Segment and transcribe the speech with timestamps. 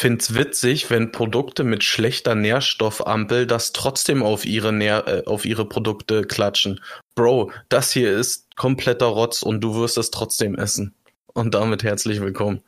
[0.00, 5.68] find's witzig, wenn Produkte mit schlechter Nährstoffampel das trotzdem auf ihre Nähr äh, auf ihre
[5.68, 6.80] Produkte klatschen.
[7.14, 10.94] Bro, das hier ist kompletter Rotz und du wirst es trotzdem essen.
[11.34, 12.62] Und damit herzlich willkommen.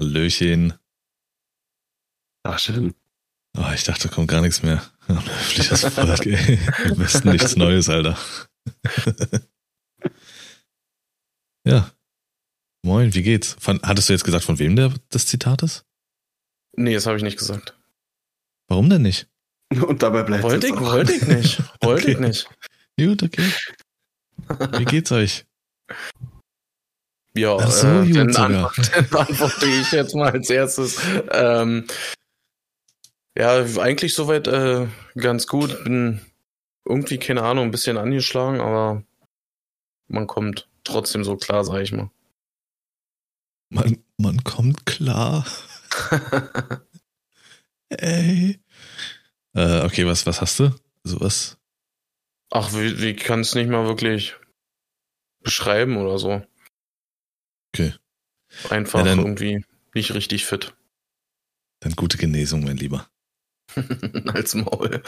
[0.00, 0.72] Hallöchen.
[2.42, 2.94] Ach, schön.
[3.56, 4.82] Oh, ich dachte, da kommt gar nichts mehr.
[5.68, 6.58] Das Volk, ey.
[6.90, 8.18] Am besten nichts Neues, Alter.
[11.66, 11.90] ja.
[12.82, 13.56] Moin, wie geht's?
[13.60, 15.84] Von, hattest du jetzt gesagt, von wem der, das Zitat ist?
[16.76, 17.76] Nee, das habe ich nicht gesagt.
[18.68, 19.28] Warum denn nicht?
[19.70, 21.62] Und dabei bleibt Wollte ich, wollte ich nicht.
[21.82, 22.26] Wollte ich Okay.
[22.26, 22.48] nicht.
[22.98, 23.50] Gut, okay.
[24.78, 25.44] Wie geht's euch?
[27.36, 31.00] Ja, Ach so, äh, dann, antworte, antworte ich jetzt mal als erstes.
[31.32, 31.86] Ähm,
[33.36, 35.82] ja, eigentlich soweit äh, ganz gut.
[35.82, 36.20] Bin
[36.84, 39.02] irgendwie, keine Ahnung, ein bisschen angeschlagen, aber
[40.06, 42.10] man kommt trotzdem so klar, sag ich mal.
[43.70, 45.44] Man, man kommt klar.
[47.90, 48.60] Ey.
[49.54, 50.74] Äh, okay, was, was hast du?
[51.04, 51.58] Sowas?
[52.50, 54.36] Ach, wie, wie kann es nicht mal wirklich
[55.42, 56.44] beschreiben oder so.
[57.74, 57.94] Okay.
[58.70, 59.64] Einfach Ja, dann- irgendwie
[59.94, 60.74] nicht richtig fit.
[61.80, 63.08] Dann gute Genesung, mein Lieber.
[64.32, 65.02] als Maul.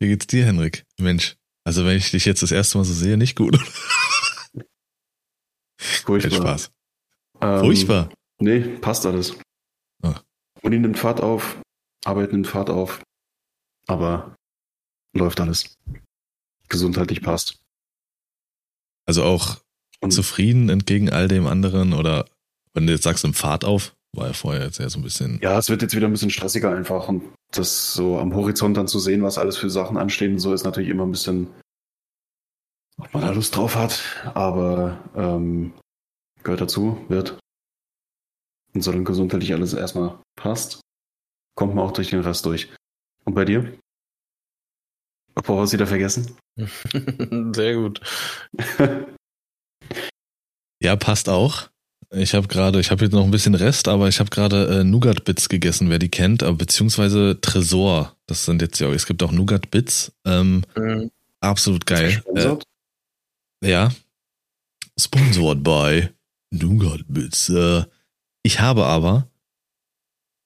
[0.00, 0.84] Wie geht's dir, Henrik?
[0.98, 1.36] Mensch.
[1.64, 3.56] Also, wenn ich dich jetzt das erste Mal so sehe, nicht gut.
[6.04, 6.70] Kein Spaß.
[7.44, 8.08] Ähm, Furchtbar.
[8.40, 9.36] Nee, passt alles.
[10.02, 10.20] Ah.
[10.62, 11.60] Uni nimmt Fahrt auf,
[12.04, 13.02] Arbeit nimmt Fahrt auf,
[13.86, 14.34] aber
[15.14, 15.76] läuft alles.
[16.68, 17.58] Gesundheitlich passt.
[19.06, 19.58] Also auch
[20.00, 22.24] Und zufrieden entgegen all dem anderen oder
[22.72, 25.38] wenn du jetzt sagst, im Fahrt auf, war ja vorher jetzt ja so ein bisschen.
[25.42, 28.88] ja, es wird jetzt wieder ein bisschen stressiger einfach und das so am Horizont dann
[28.88, 31.48] zu sehen, was alles für Sachen anstehen, und so ist natürlich immer ein bisschen,
[32.96, 34.02] ob man da Lust drauf hat,
[34.34, 35.74] aber ähm,
[36.44, 37.38] gehört dazu, wird.
[38.74, 40.80] Und solange gesundheitlich alles erstmal passt,
[41.56, 42.72] kommt man auch durch den Rest durch.
[43.24, 43.76] Und bei dir?
[45.34, 46.36] Bevor wir es wieder vergessen?
[47.54, 48.00] Sehr gut.
[50.82, 51.68] Ja, passt auch.
[52.10, 54.84] Ich habe gerade, ich habe jetzt noch ein bisschen Rest, aber ich habe gerade äh,
[54.84, 58.16] Nougat Bits gegessen, wer die kennt, aber beziehungsweise Tresor.
[58.26, 60.12] Das sind jetzt ja, es gibt auch Nougat Bits.
[60.24, 61.10] Ähm, Mhm.
[61.40, 62.22] absolut geil.
[62.36, 62.56] Äh,
[63.68, 63.90] ja.
[65.00, 66.08] Sponsored by
[66.54, 67.48] Nougat Bits.
[67.48, 67.84] Äh,
[68.42, 69.28] ich habe aber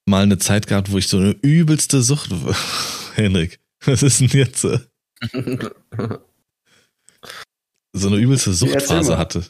[0.07, 2.31] mal eine Zeit gehabt, wo ich so eine übelste Sucht.
[3.15, 4.65] Henrik, was ist denn jetzt?
[4.65, 4.81] äh,
[7.93, 9.45] so eine übelste Suchtphase hatte,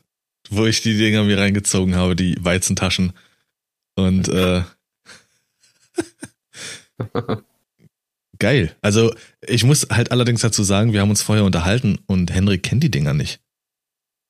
[0.51, 3.13] wo ich die Dinger mir reingezogen habe, die Weizentaschen.
[3.97, 4.63] Und äh,
[8.39, 8.75] geil.
[8.81, 9.15] Also
[9.47, 12.91] ich muss halt allerdings dazu sagen, wir haben uns vorher unterhalten und Henrik kennt die
[12.91, 13.41] Dinger nicht.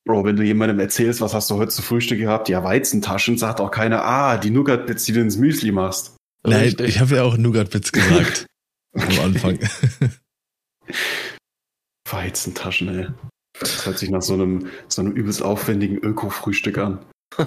[0.05, 2.49] Bro, wenn du jemandem erzählst, was hast du heute zu Frühstück gehabt?
[2.49, 6.15] Ja, Weizentaschen, sagt auch keiner, ah, die Nougat-Bits, die du ins Müsli machst.
[6.43, 6.87] Nein, Richtig.
[6.87, 8.45] ich habe ja auch Nougat-Bits gesagt
[8.93, 9.59] am Anfang.
[12.09, 13.07] Weizentaschen, ey.
[13.59, 16.99] Das hört sich nach so einem, so einem übelst aufwendigen Öko-Frühstück an.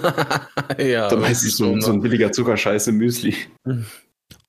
[0.78, 3.34] ja, Da meistens so, so ein billiger Zuckerscheiß im Müsli.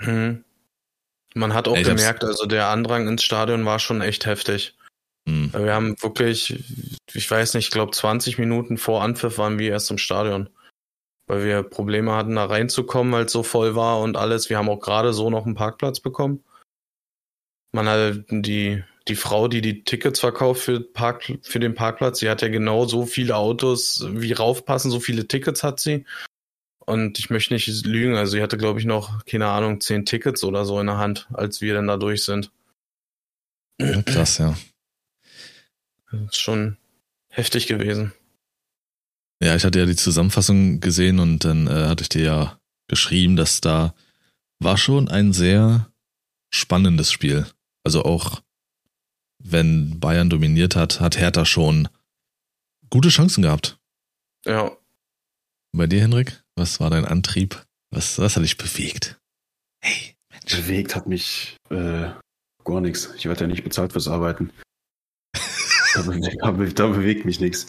[0.00, 0.06] ja.
[0.06, 0.44] Hm.
[1.36, 4.74] Man hat auch ich gemerkt, also der Andrang ins Stadion war schon echt heftig.
[5.28, 5.52] Hm.
[5.52, 6.64] Wir haben wirklich,
[7.12, 10.48] ich weiß nicht, ich glaube 20 Minuten vor Anpfiff waren wir erst im Stadion.
[11.26, 14.48] Weil wir Probleme hatten, da reinzukommen, weil es so voll war und alles.
[14.48, 16.42] Wir haben auch gerade so noch einen Parkplatz bekommen.
[17.72, 22.30] Man hat die, die Frau, die die Tickets verkauft für, Park, für den Parkplatz, die
[22.30, 26.06] hat ja genau so viele Autos, wie raufpassen, so viele Tickets hat sie.
[26.86, 30.44] Und ich möchte nicht lügen, also sie hatte, glaube ich, noch, keine Ahnung, zehn Tickets
[30.44, 32.52] oder so in der Hand, als wir dann da durch sind.
[33.80, 34.56] Ja, krass, ja.
[36.10, 36.76] Das ist schon
[37.28, 38.12] heftig gewesen.
[39.42, 43.36] Ja, ich hatte ja die Zusammenfassung gesehen und dann äh, hatte ich dir ja geschrieben,
[43.36, 43.94] dass da
[44.60, 45.90] war schon ein sehr
[46.50, 47.46] spannendes Spiel.
[47.84, 48.42] Also auch
[49.38, 51.88] wenn Bayern dominiert hat, hat Hertha schon
[52.90, 53.78] gute Chancen gehabt.
[54.46, 54.70] Ja.
[55.72, 57.62] Bei dir, Henrik, was war dein Antrieb?
[57.90, 59.18] Was, was hat dich bewegt?
[59.82, 60.56] Hey, Mensch.
[60.56, 62.10] Bewegt hat mich äh,
[62.64, 63.14] gar nichts.
[63.16, 64.50] Ich werde ja nicht bezahlt fürs Arbeiten.
[65.94, 67.66] da, da, da bewegt mich nichts.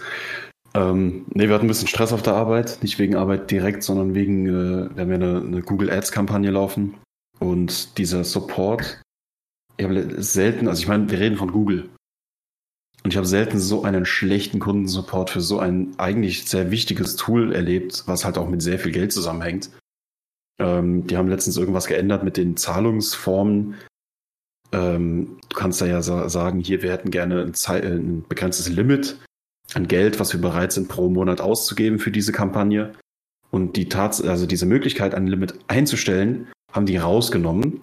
[0.74, 2.80] Ähm, nee, wir hatten ein bisschen Stress auf der Arbeit.
[2.82, 6.98] Nicht wegen Arbeit direkt, sondern wegen, äh, wir haben ja eine, eine Google Ads-Kampagne laufen.
[7.40, 9.02] Und dieser Support,
[9.78, 11.90] ich habe selten, also ich meine, wir reden von Google.
[13.04, 17.54] Und ich habe selten so einen schlechten Kundensupport für so ein eigentlich sehr wichtiges Tool
[17.54, 19.70] erlebt, was halt auch mit sehr viel Geld zusammenhängt.
[20.60, 23.76] Ähm, die haben letztens irgendwas geändert mit den Zahlungsformen.
[24.72, 27.54] Ähm, du kannst da ja sagen, hier, wir hätten gerne ein,
[27.84, 29.18] ein begrenztes Limit
[29.74, 32.94] an Geld, was wir bereit sind, pro Monat auszugeben für diese Kampagne.
[33.52, 37.82] Und die Tats also diese Möglichkeit, ein Limit einzustellen, haben die rausgenommen.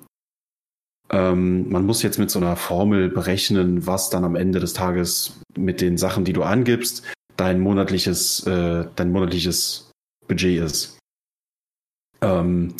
[1.14, 5.40] Ähm, man muss jetzt mit so einer Formel berechnen, was dann am Ende des Tages
[5.56, 7.04] mit den Sachen, die du angibst,
[7.36, 9.92] dein monatliches, äh, dein monatliches
[10.26, 10.98] Budget ist.
[12.20, 12.74] Ähm,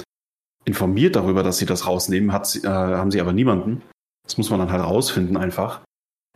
[0.64, 3.82] informiert darüber, dass sie das rausnehmen, hat, äh, haben sie aber niemanden.
[4.24, 5.82] Das muss man dann halt rausfinden einfach.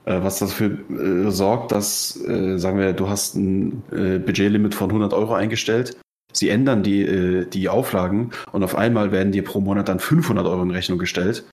[0.05, 4.91] Äh, was dafür äh, sorgt, dass, äh, sagen wir, du hast ein äh, Budgetlimit von
[4.91, 5.97] 100 Euro eingestellt.
[6.33, 10.47] Sie ändern die, äh, die Auflagen und auf einmal werden dir pro Monat dann 500
[10.47, 11.49] Euro in Rechnung gestellt,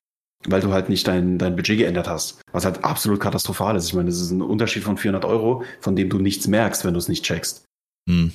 [0.48, 2.40] weil du halt nicht dein, dein Budget geändert hast.
[2.52, 3.86] Was halt absolut katastrophal ist.
[3.86, 6.94] Ich meine, das ist ein Unterschied von 400 Euro, von dem du nichts merkst, wenn
[6.94, 7.64] du es nicht checkst.
[8.08, 8.32] Hm.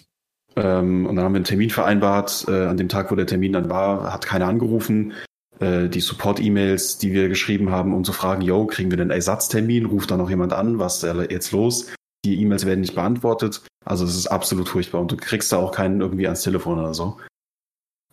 [0.56, 2.46] Ähm, und dann haben wir einen Termin vereinbart.
[2.48, 5.14] Äh, an dem Tag, wo der Termin dann war, hat keiner angerufen.
[5.60, 9.86] Äh, die Support-E-Mails, die wir geschrieben haben, um zu fragen, yo, kriegen wir den Ersatztermin?
[9.86, 10.80] Ruft da noch jemand an?
[10.80, 11.88] Was ist jetzt los?
[12.26, 13.62] Die E-Mails werden nicht beantwortet.
[13.86, 16.94] Also es ist absolut furchtbar und du kriegst da auch keinen irgendwie ans Telefon oder
[16.94, 17.18] so.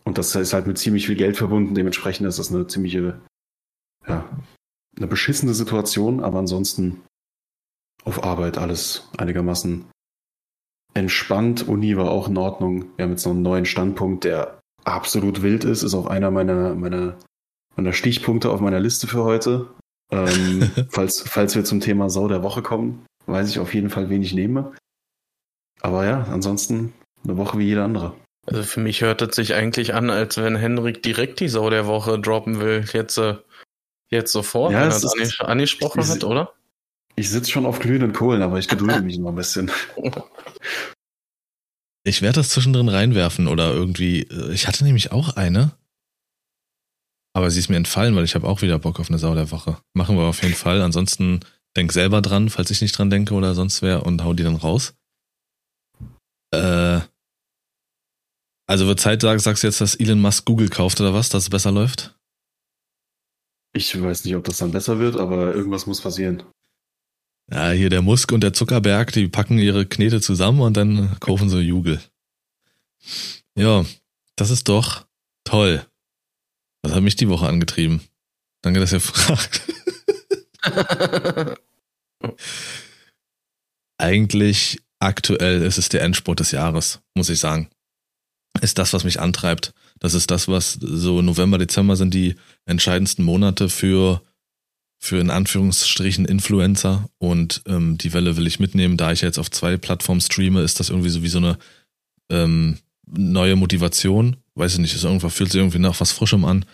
[0.04, 1.74] Und das ist halt mit ziemlich viel Geld verbunden.
[1.74, 3.20] Dementsprechend ist das eine ziemliche,
[4.08, 4.28] ja,
[4.96, 7.02] eine beschissene Situation, aber ansonsten
[8.04, 9.84] auf Arbeit alles einigermaßen
[10.94, 11.68] entspannt.
[11.68, 12.86] Uni war auch in Ordnung.
[12.96, 16.74] Wir haben jetzt noch einen neuen Standpunkt, der absolut wild ist, ist auch einer meiner,
[16.74, 17.16] meiner
[17.78, 19.68] meiner Stichpunkte auf meiner Liste für heute.
[20.10, 24.10] Ähm, falls, falls wir zum Thema Sau der Woche kommen, weiß ich auf jeden Fall,
[24.10, 24.72] wen ich nehme.
[25.80, 26.92] Aber ja, ansonsten
[27.24, 28.14] eine Woche wie jede andere.
[28.46, 31.86] Also für mich hört es sich eigentlich an, als wenn Henrik direkt die Sau der
[31.86, 32.84] Woche droppen will.
[32.92, 33.36] Jetzt, äh,
[34.10, 36.54] jetzt sofort, ja, wenn er es angesprochen ich, hat, oder?
[37.16, 39.70] Ich sitze schon auf glühenden Kohlen, aber ich gedulde mich noch ein bisschen.
[42.04, 44.22] Ich werde das zwischendrin reinwerfen oder irgendwie.
[44.22, 45.72] Äh, ich hatte nämlich auch eine.
[47.34, 49.50] Aber sie ist mir entfallen, weil ich habe auch wieder Bock auf eine Sau der
[49.50, 49.76] Woche.
[49.92, 50.80] Machen wir auf jeden Fall.
[50.80, 51.40] Ansonsten
[51.76, 54.56] denk selber dran, falls ich nicht dran denke oder sonst wer und hau die dann
[54.56, 54.94] raus.
[56.54, 57.00] Äh,
[58.66, 61.44] also wird Zeit, sagst, sagst du jetzt, dass Elon Musk Google kauft oder was, dass
[61.44, 62.17] es besser läuft?
[63.72, 66.42] Ich weiß nicht, ob das dann besser wird, aber irgendwas muss passieren.
[67.50, 71.48] Ja, hier der Musk und der Zuckerberg, die packen ihre Knete zusammen und dann kaufen
[71.48, 72.00] sie Jugel.
[73.56, 73.84] Ja,
[74.36, 75.06] das ist doch
[75.44, 75.84] toll.
[76.82, 78.02] Das hat mich die Woche angetrieben.
[78.62, 79.62] Danke, dass ihr fragt.
[83.98, 87.70] Eigentlich aktuell ist es der Endspurt des Jahres, muss ich sagen.
[88.60, 89.72] Ist das, was mich antreibt.
[90.00, 92.36] Das ist das, was so November, Dezember sind die
[92.66, 94.22] entscheidendsten Monate für,
[94.98, 97.08] für in Anführungsstrichen Influencer.
[97.18, 98.96] Und ähm, die Welle will ich mitnehmen.
[98.96, 101.58] Da ich jetzt auf zwei Plattformen streame, ist das irgendwie so wie so eine
[102.30, 104.36] ähm, neue Motivation.
[104.54, 106.64] Weiß ich nicht, es irgendwann fühlt sich irgendwie nach was Frischem an.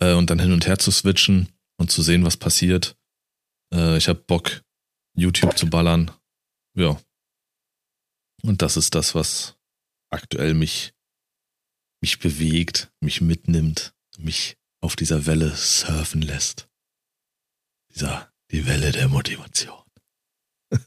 [0.00, 2.96] Äh, und dann hin und her zu switchen und zu sehen, was passiert.
[3.72, 4.62] Äh, ich habe Bock,
[5.16, 6.10] YouTube zu ballern.
[6.76, 6.98] Ja.
[8.42, 9.56] Und das ist das, was
[10.10, 10.92] aktuell mich,
[12.04, 16.68] mich bewegt, mich mitnimmt, mich auf dieser Welle surfen lässt.
[17.94, 19.82] Dieser, die Welle der Motivation.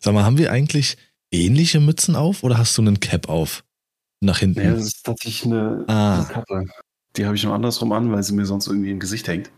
[0.00, 0.96] Sag mal, haben wir eigentlich
[1.32, 3.64] ähnliche Mützen auf oder hast du einen Cap auf?
[4.20, 4.60] Nach hinten?
[4.60, 6.18] Ja, das ist tatsächlich eine, ah.
[6.18, 6.64] eine Kappe.
[7.16, 9.50] Die habe ich nur andersrum an, weil sie mir sonst irgendwie im Gesicht hängt.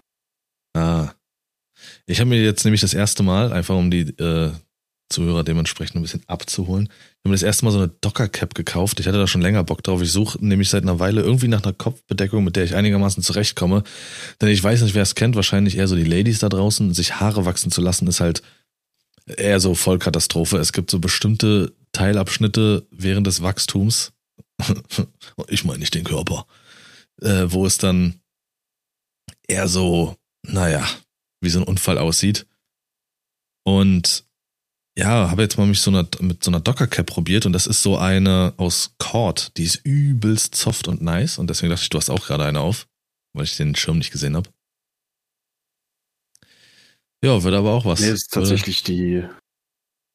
[0.74, 1.12] Ah.
[2.06, 4.50] Ich habe mir jetzt nämlich das erste Mal, einfach um die äh,
[5.08, 9.00] Zuhörer dementsprechend ein bisschen abzuholen, ich habe mir das erste Mal so eine Docker-Cap gekauft.
[9.00, 10.00] Ich hatte da schon länger Bock drauf.
[10.00, 13.82] Ich suche nämlich seit einer Weile irgendwie nach einer Kopfbedeckung, mit der ich einigermaßen zurechtkomme.
[14.40, 16.94] Denn ich weiß nicht, wer es kennt, wahrscheinlich eher so die Ladies da draußen.
[16.94, 18.42] Sich Haare wachsen zu lassen, ist halt
[19.26, 20.58] eher so Vollkatastrophe.
[20.58, 24.12] Es gibt so bestimmte Teilabschnitte während des Wachstums.
[25.48, 26.46] ich meine nicht den Körper
[27.22, 28.20] äh, wo es dann
[29.46, 30.86] eher so, naja,
[31.40, 32.46] wie so ein Unfall aussieht.
[33.64, 34.24] Und
[34.98, 37.68] ja, habe jetzt mal mich so einer, mit so einer Docker Cap probiert und das
[37.68, 41.88] ist so eine aus Cord, die ist übelst soft und nice und deswegen dachte ich,
[41.88, 42.88] du hast auch gerade eine auf,
[43.32, 44.50] weil ich den Schirm nicht gesehen habe.
[47.24, 48.00] Ja, wird aber auch was.
[48.00, 49.22] Nee, ist tatsächlich die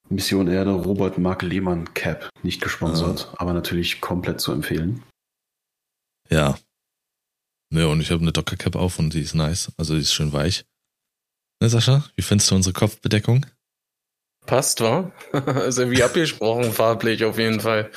[0.10, 3.36] Mission Erde Robert Mark Lehmann Cap, nicht gesponsert, ah.
[3.38, 5.02] aber natürlich komplett zu empfehlen.
[6.30, 6.60] Ja.
[7.74, 10.14] Ja, und ich habe eine Docker Cap auf und die ist nice, also die ist
[10.14, 10.66] schön weich.
[11.62, 13.46] Ne, Sascha, wie findest du unsere Kopfbedeckung?
[14.46, 15.12] Passt, wa?
[15.32, 17.92] Also wie abgesprochen, farblich auf jeden Fall.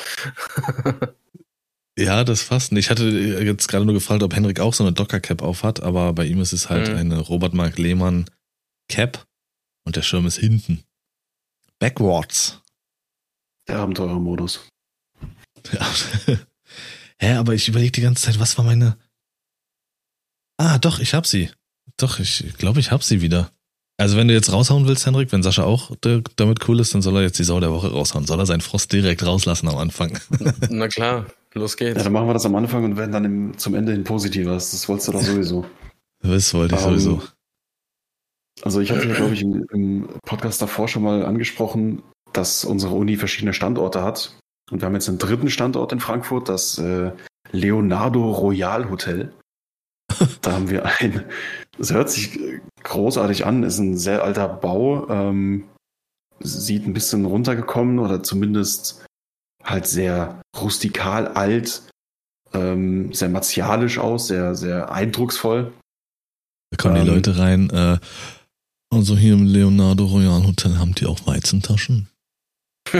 [1.98, 2.72] ja, das passt.
[2.72, 6.24] Ich hatte jetzt gerade nur gefragt, ob Henrik auch so eine Docker-Cap aufhat, aber bei
[6.24, 6.96] ihm ist es halt mhm.
[6.96, 8.26] eine Robert Mark Lehmann
[8.88, 9.26] Cap
[9.84, 10.84] und der Schirm ist hinten.
[11.78, 12.62] Backwards.
[13.68, 14.68] Der Abenteurermodus.
[15.72, 15.86] Ja.
[17.18, 18.98] Hä, aber ich überlege die ganze Zeit, was war meine.
[20.58, 21.50] Ah, doch, ich hab sie.
[21.96, 23.52] Doch, ich glaube, ich hab sie wieder.
[23.98, 25.92] Also wenn du jetzt raushauen willst, Henrik, wenn Sascha auch
[26.36, 28.26] damit cool ist, dann soll er jetzt die Sau der Woche raushauen.
[28.26, 30.18] Soll er seinen Frost direkt rauslassen am Anfang?
[30.70, 31.96] Na klar, los geht's.
[31.96, 34.52] Ja, dann machen wir das am Anfang und werden dann im, zum Ende hin positiver.
[34.52, 35.66] Das wolltest du doch sowieso.
[36.22, 37.22] Das wollte ich um, ähm, sowieso.
[38.62, 43.16] Also ich hatte, glaube ich, im, im Podcast davor schon mal angesprochen, dass unsere Uni
[43.16, 44.36] verschiedene Standorte hat.
[44.70, 47.12] Und wir haben jetzt einen dritten Standort in Frankfurt, das äh,
[47.52, 49.32] Leonardo Royal Hotel.
[50.40, 51.24] da haben wir ein,
[51.78, 52.38] es hört sich
[52.82, 55.64] großartig an, ist ein sehr alter Bau, ähm,
[56.40, 59.04] sieht ein bisschen runtergekommen oder zumindest
[59.62, 61.82] halt sehr rustikal alt,
[62.52, 65.72] ähm, sehr martialisch aus, sehr, sehr eindrucksvoll.
[66.70, 67.98] Da kommen ähm, die Leute rein, äh,
[68.90, 72.08] also hier im Leonardo Royal Hotel haben die auch Weizentaschen.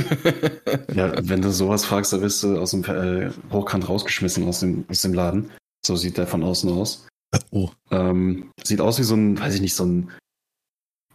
[0.94, 4.84] ja, wenn du sowas fragst, dann wirst du aus dem äh, Hochkant rausgeschmissen aus dem,
[4.88, 5.50] aus dem Laden.
[5.86, 7.06] So sieht der von außen aus.
[7.50, 7.70] Oh.
[7.90, 10.10] Ähm, sieht aus wie so ein, weiß ich nicht, so ein,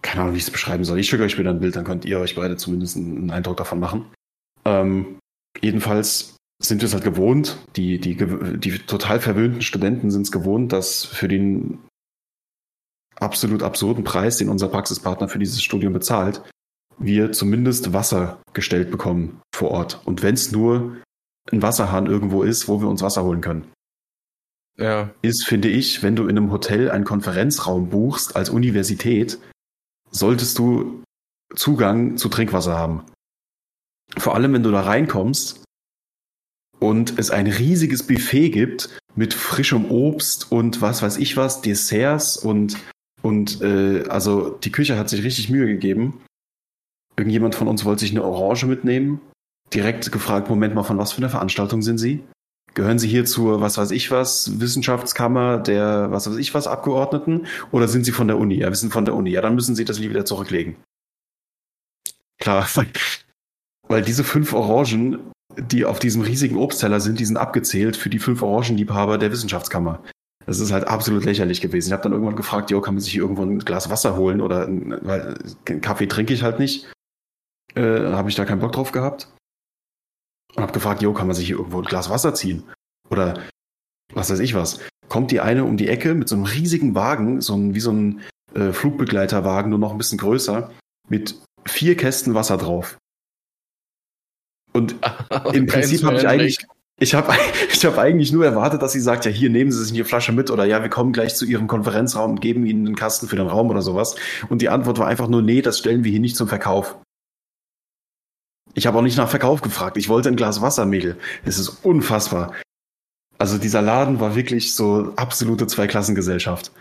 [0.01, 0.99] keine Ahnung, wie ich es beschreiben soll.
[0.99, 3.79] Ich schicke euch später ein Bild, dann könnt ihr euch beide zumindest einen Eindruck davon
[3.79, 4.05] machen.
[4.65, 5.19] Ähm,
[5.61, 10.71] jedenfalls sind wir es halt gewohnt, die, die, die total verwöhnten Studenten sind es gewohnt,
[10.71, 11.79] dass für den
[13.19, 16.41] absolut absurden Preis, den unser Praxispartner für dieses Studium bezahlt,
[16.97, 20.01] wir zumindest Wasser gestellt bekommen vor Ort.
[20.05, 20.97] Und wenn es nur
[21.51, 23.71] ein Wasserhahn irgendwo ist, wo wir uns Wasser holen können.
[24.81, 25.11] Ja.
[25.21, 29.37] Ist, finde ich, wenn du in einem Hotel einen Konferenzraum buchst als Universität,
[30.09, 31.03] solltest du
[31.55, 33.03] Zugang zu Trinkwasser haben.
[34.17, 35.63] Vor allem, wenn du da reinkommst
[36.79, 42.37] und es ein riesiges Buffet gibt mit frischem Obst und was weiß ich was, Desserts
[42.37, 42.77] und,
[43.21, 46.21] und äh, also die Küche hat sich richtig Mühe gegeben.
[47.17, 49.21] Irgendjemand von uns wollte sich eine Orange mitnehmen.
[49.73, 52.23] Direkt gefragt, Moment mal, von was für einer Veranstaltung sind Sie?
[52.73, 57.47] Gehören Sie hier zur, was weiß ich was, Wissenschaftskammer der, was weiß ich was, Abgeordneten?
[57.71, 58.55] Oder sind Sie von der Uni?
[58.55, 59.31] Ja, wir sind von der Uni.
[59.31, 60.77] Ja, dann müssen Sie das wieder zurücklegen.
[62.39, 62.67] Klar,
[63.89, 65.19] weil diese fünf Orangen,
[65.57, 70.01] die auf diesem riesigen Obstteller sind, die sind abgezählt für die fünf Orangenliebhaber der Wissenschaftskammer.
[70.45, 71.89] Das ist halt absolut lächerlich gewesen.
[71.89, 74.67] Ich habe dann irgendwann gefragt, jo, kann man sich irgendwo ein Glas Wasser holen oder
[74.69, 76.89] weil Kaffee trinke ich halt nicht.
[77.75, 79.27] Äh, habe ich da keinen Bock drauf gehabt
[80.55, 82.63] und habe gefragt, jo, kann man sich hier irgendwo ein Glas Wasser ziehen?
[83.09, 83.41] Oder
[84.13, 84.79] was weiß ich was.
[85.09, 87.91] Kommt die eine um die Ecke mit so einem riesigen Wagen, so ein, wie so
[87.91, 88.21] ein
[88.53, 90.71] äh, Flugbegleiterwagen, nur noch ein bisschen größer,
[91.09, 92.97] mit vier Kästen Wasser drauf.
[94.73, 94.95] Und
[95.53, 96.65] im Prinzip habe ich eigentlich,
[96.99, 97.33] ich habe
[97.71, 100.31] ich hab eigentlich nur erwartet, dass sie sagt, ja, hier nehmen Sie sich eine Flasche
[100.31, 103.35] mit oder ja, wir kommen gleich zu Ihrem Konferenzraum und geben Ihnen einen Kasten für
[103.35, 104.15] den Raum oder sowas.
[104.49, 106.97] Und die Antwort war einfach nur, nee, das stellen wir hier nicht zum Verkauf.
[108.73, 109.97] Ich habe auch nicht nach Verkauf gefragt.
[109.97, 111.17] Ich wollte ein Glas Wasser, Mädel.
[111.43, 112.53] Es ist unfassbar.
[113.37, 116.71] Also dieser Laden war wirklich so absolute Zweiklassengesellschaft.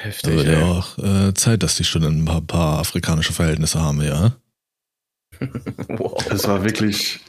[0.00, 0.32] Heftig.
[0.32, 4.32] Aber ja auch äh, Zeit, dass die Studenten ein paar, paar afrikanische Verhältnisse haben, ja.
[5.88, 6.22] wow.
[6.30, 7.20] Es war wirklich.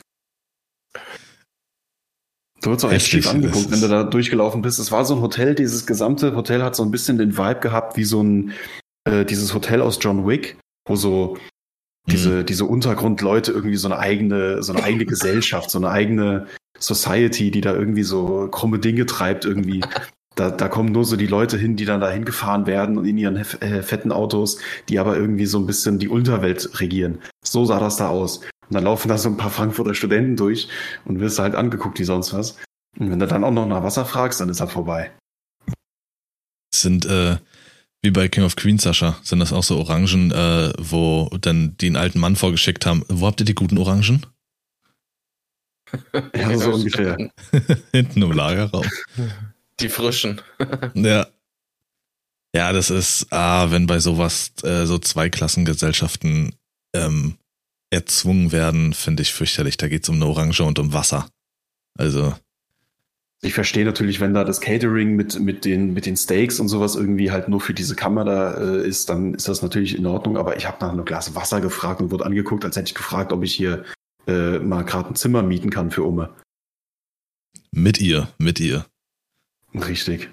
[2.62, 4.80] Du wurdest auch echt schief angeguckt, wenn du da durchgelaufen bist.
[4.80, 7.98] Es war so ein Hotel, dieses gesamte Hotel hat so ein bisschen den Vibe gehabt
[7.98, 8.52] wie so ein,
[9.06, 10.58] äh, dieses Hotel aus John Wick,
[10.88, 11.38] wo so
[12.08, 12.46] diese, mhm.
[12.46, 16.48] diese Untergrundleute irgendwie so eine eigene, so eine eigene Gesellschaft, so eine eigene
[16.80, 19.82] Society, die da irgendwie so krumme Dinge treibt, irgendwie.
[20.36, 23.18] Da, da kommen nur so die Leute hin, die dann da hingefahren werden und in
[23.18, 27.20] ihren äh, fetten Autos, die aber irgendwie so ein bisschen die Unterwelt regieren.
[27.44, 28.38] So sah das da aus.
[28.38, 30.70] Und dann laufen da so ein paar Frankfurter Studenten durch
[31.04, 32.56] und wirst halt angeguckt wie sonst was.
[32.98, 35.12] Und wenn du dann auch noch nach Wasser fragst, dann ist halt vorbei.
[36.74, 37.36] Sind, äh,
[38.02, 41.88] wie bei King of Queens, Sascha, sind das auch so Orangen, äh, wo dann die
[41.88, 43.04] einen alten Mann vorgeschickt haben.
[43.08, 44.26] Wo habt ihr die guten Orangen?
[46.36, 47.32] ja, so ungefähr.
[47.92, 48.86] Hinten im Lagerraum.
[49.80, 50.42] Die frischen.
[50.96, 51.28] ja.
[52.54, 56.56] Ja, das ist, ah, wenn bei sowas äh, so Zweiklassengesellschaften
[56.94, 57.38] ähm,
[57.92, 59.78] erzwungen werden, finde ich fürchterlich.
[59.78, 61.30] Da geht's um eine Orange und um Wasser.
[61.98, 62.36] Also.
[63.44, 66.96] Ich verstehe natürlich, wenn da das Catering mit, mit, den, mit den Steaks und sowas
[66.96, 70.38] irgendwie halt nur für diese Kammer da äh, ist, dann ist das natürlich in Ordnung.
[70.38, 73.34] Aber ich habe nach einem Glas Wasser gefragt und wurde angeguckt, als hätte ich gefragt,
[73.34, 73.84] ob ich hier
[74.28, 76.30] äh, mal gerade ein Zimmer mieten kann für Umme.
[77.72, 78.86] Mit ihr, mit ihr.
[79.74, 80.30] Richtig.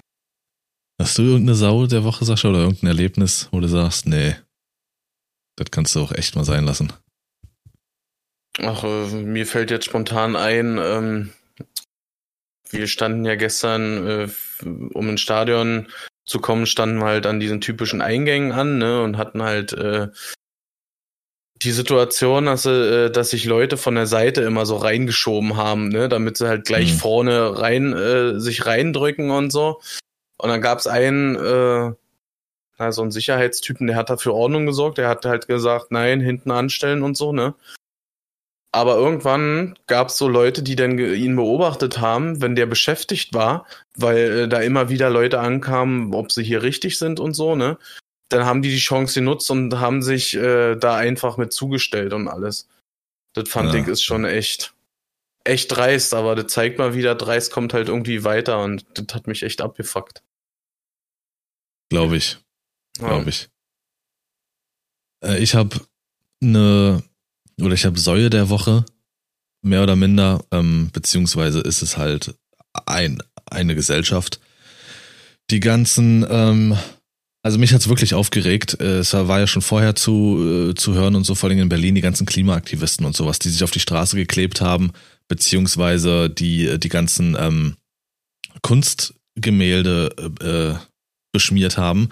[0.99, 4.35] Hast du irgendeine Sau der Woche, Sascha, oder irgendein Erlebnis, wo du sagst, nee,
[5.55, 6.93] das kannst du auch echt mal sein lassen?
[8.59, 11.29] Ach, äh, mir fällt jetzt spontan ein, ähm,
[12.69, 14.27] wir standen ja gestern, äh,
[14.93, 15.87] um ins Stadion
[16.25, 20.09] zu kommen, standen halt an diesen typischen Eingängen an, ne, und hatten halt äh,
[21.61, 26.07] die Situation, dass, äh, dass sich Leute von der Seite immer so reingeschoben haben, ne,
[26.07, 26.97] damit sie halt gleich mhm.
[26.97, 29.81] vorne rein äh, sich reindrücken und so.
[30.37, 31.91] Und dann gab's einen, äh,
[32.77, 36.51] na, so einen Sicherheitstypen, der hat dafür Ordnung gesorgt, der hat halt gesagt, nein, hinten
[36.51, 37.55] anstellen und so, ne.
[38.71, 43.65] Aber irgendwann gab es so Leute, die dann ihn beobachtet haben, wenn der beschäftigt war,
[43.95, 47.79] weil äh, da immer wieder Leute ankamen, ob sie hier richtig sind und so, ne?
[48.29, 52.27] Dann haben die die Chance genutzt und haben sich äh, da einfach mit zugestellt und
[52.27, 52.67] alles.
[53.33, 53.79] Das fand ja.
[53.79, 54.75] ich ist schon echt,
[55.43, 59.25] echt dreist, aber das zeigt mal wieder, dreist kommt halt irgendwie weiter und das hat
[59.25, 60.21] mich echt abgefuckt.
[61.89, 62.37] Glaube ich.
[62.99, 63.27] Glaube ja.
[63.27, 63.49] ich.
[65.23, 65.81] Äh, ich habe
[66.43, 67.03] eine
[67.61, 68.85] oder ich habe Säue der Woche,
[69.61, 72.35] mehr oder minder, ähm, beziehungsweise ist es halt
[72.85, 74.39] ein, eine Gesellschaft.
[75.49, 76.77] Die ganzen, ähm,
[77.43, 78.79] also mich hat's wirklich aufgeregt.
[78.79, 81.95] Es war ja schon vorher zu, äh, zu hören und so, vor allem in Berlin,
[81.95, 84.91] die ganzen Klimaaktivisten und sowas, die sich auf die Straße geklebt haben,
[85.27, 87.75] beziehungsweise die, die ganzen ähm,
[88.61, 90.09] Kunstgemälde
[90.41, 90.85] äh,
[91.31, 92.09] beschmiert haben.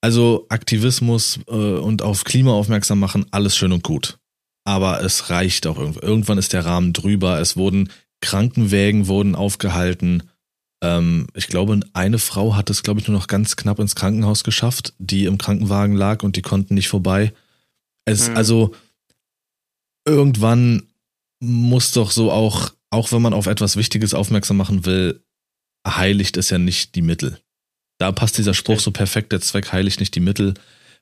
[0.00, 4.18] Also Aktivismus äh, und auf Klima aufmerksam machen, alles schön und gut
[4.64, 6.02] aber es reicht auch irgendwann.
[6.02, 7.38] Irgendwann ist der Rahmen drüber.
[7.40, 10.22] Es wurden Krankenwägen wurden aufgehalten.
[10.82, 14.44] Ähm, ich glaube, eine Frau hat es, glaube ich, nur noch ganz knapp ins Krankenhaus
[14.44, 17.32] geschafft, die im Krankenwagen lag und die konnten nicht vorbei.
[18.06, 18.36] Es, mhm.
[18.36, 18.74] also,
[20.06, 20.88] irgendwann
[21.40, 25.22] muss doch so auch, auch wenn man auf etwas Wichtiges aufmerksam machen will,
[25.86, 27.38] heiligt es ja nicht die Mittel.
[27.98, 30.54] Da passt dieser Spruch so perfekt, der Zweck heiligt nicht die Mittel,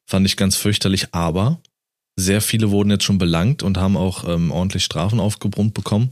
[0.04, 1.60] fand ich ganz fürchterlich, aber
[2.16, 6.10] sehr viele wurden jetzt schon belangt und haben auch ähm, ordentlich Strafen aufgebrummt bekommen.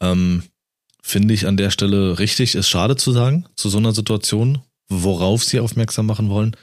[0.00, 0.44] Ähm,
[1.02, 5.42] Finde ich an der Stelle richtig, ist schade zu sagen, zu so einer Situation, worauf
[5.42, 6.56] sie aufmerksam machen wollen,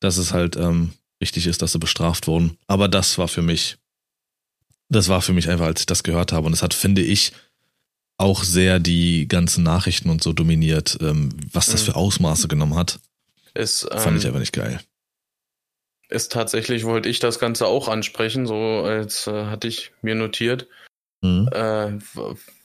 [0.00, 2.56] dass es halt ähm, richtig ist, dass sie bestraft wurden.
[2.68, 3.76] Aber das war für mich,
[4.88, 6.46] das war für mich einfach, als ich das gehört habe.
[6.46, 7.32] Und es hat, finde ich,
[8.16, 11.86] auch sehr die ganzen Nachrichten und so dominiert, ähm, was das mhm.
[11.86, 13.00] für Ausmaße genommen hat.
[13.54, 14.80] Ist, Fand ich ähm, einfach nicht geil
[16.14, 20.68] ist tatsächlich, wollte ich das Ganze auch ansprechen, so als äh, hatte ich mir notiert,
[21.20, 21.48] mhm.
[21.52, 21.98] äh,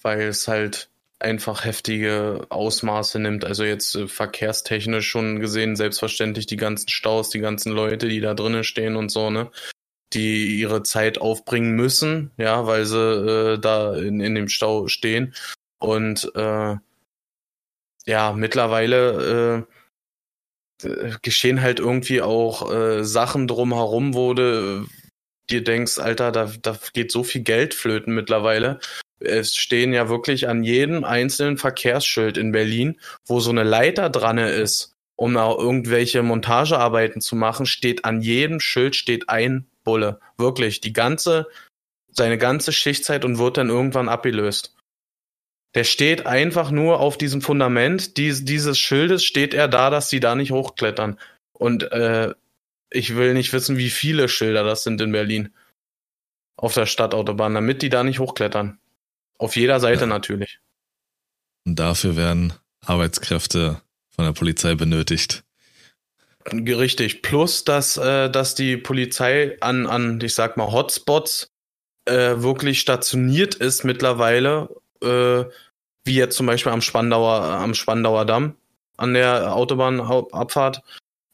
[0.01, 3.43] weil es halt einfach heftige Ausmaße nimmt.
[3.43, 8.33] Also jetzt äh, verkehrstechnisch schon gesehen, selbstverständlich die ganzen Staus, die ganzen Leute, die da
[8.33, 9.51] drinnen stehen und so, ne?
[10.13, 15.35] Die ihre Zeit aufbringen müssen, ja, weil sie äh, da in, in dem Stau stehen.
[15.79, 16.77] Und äh,
[18.05, 19.78] ja, mittlerweile äh,
[21.21, 24.93] geschehen halt irgendwie auch äh, Sachen drumherum, wo du äh,
[25.49, 28.79] dir denkst, Alter, da, da geht so viel Geld flöten mittlerweile.
[29.19, 34.37] Es stehen ja wirklich an jedem einzelnen Verkehrsschild in Berlin, wo so eine Leiter dran
[34.37, 40.19] ist, um auch irgendwelche Montagearbeiten zu machen, steht an jedem Schild steht ein Bulle.
[40.37, 41.47] Wirklich, die ganze,
[42.11, 44.75] seine ganze Schichtzeit und wird dann irgendwann abgelöst.
[45.75, 50.19] Der steht einfach nur auf diesem Fundament dies, dieses Schildes, steht er da, dass sie
[50.19, 51.19] da nicht hochklettern.
[51.53, 52.33] Und äh,
[52.89, 55.53] ich will nicht wissen, wie viele Schilder das sind in Berlin.
[56.55, 58.79] Auf der Stadtautobahn, damit die da nicht hochklettern.
[59.37, 60.07] Auf jeder Seite ja.
[60.07, 60.59] natürlich.
[61.65, 62.53] Und dafür werden
[62.85, 65.43] Arbeitskräfte von der Polizei benötigt.
[66.51, 67.21] Richtig.
[67.21, 71.51] Plus, dass, äh, dass die Polizei an, an, ich sag mal, Hotspots
[72.05, 74.69] äh, wirklich stationiert ist mittlerweile
[75.03, 75.45] äh,
[76.05, 78.55] wie jetzt zum Beispiel am Spandauer, am Spandauer Damm
[78.97, 80.81] an der Autobahnabfahrt.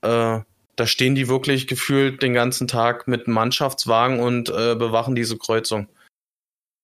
[0.02, 0.42] Äh,
[0.76, 5.88] da stehen die wirklich gefühlt den ganzen Tag mit Mannschaftswagen und äh, bewachen diese Kreuzung.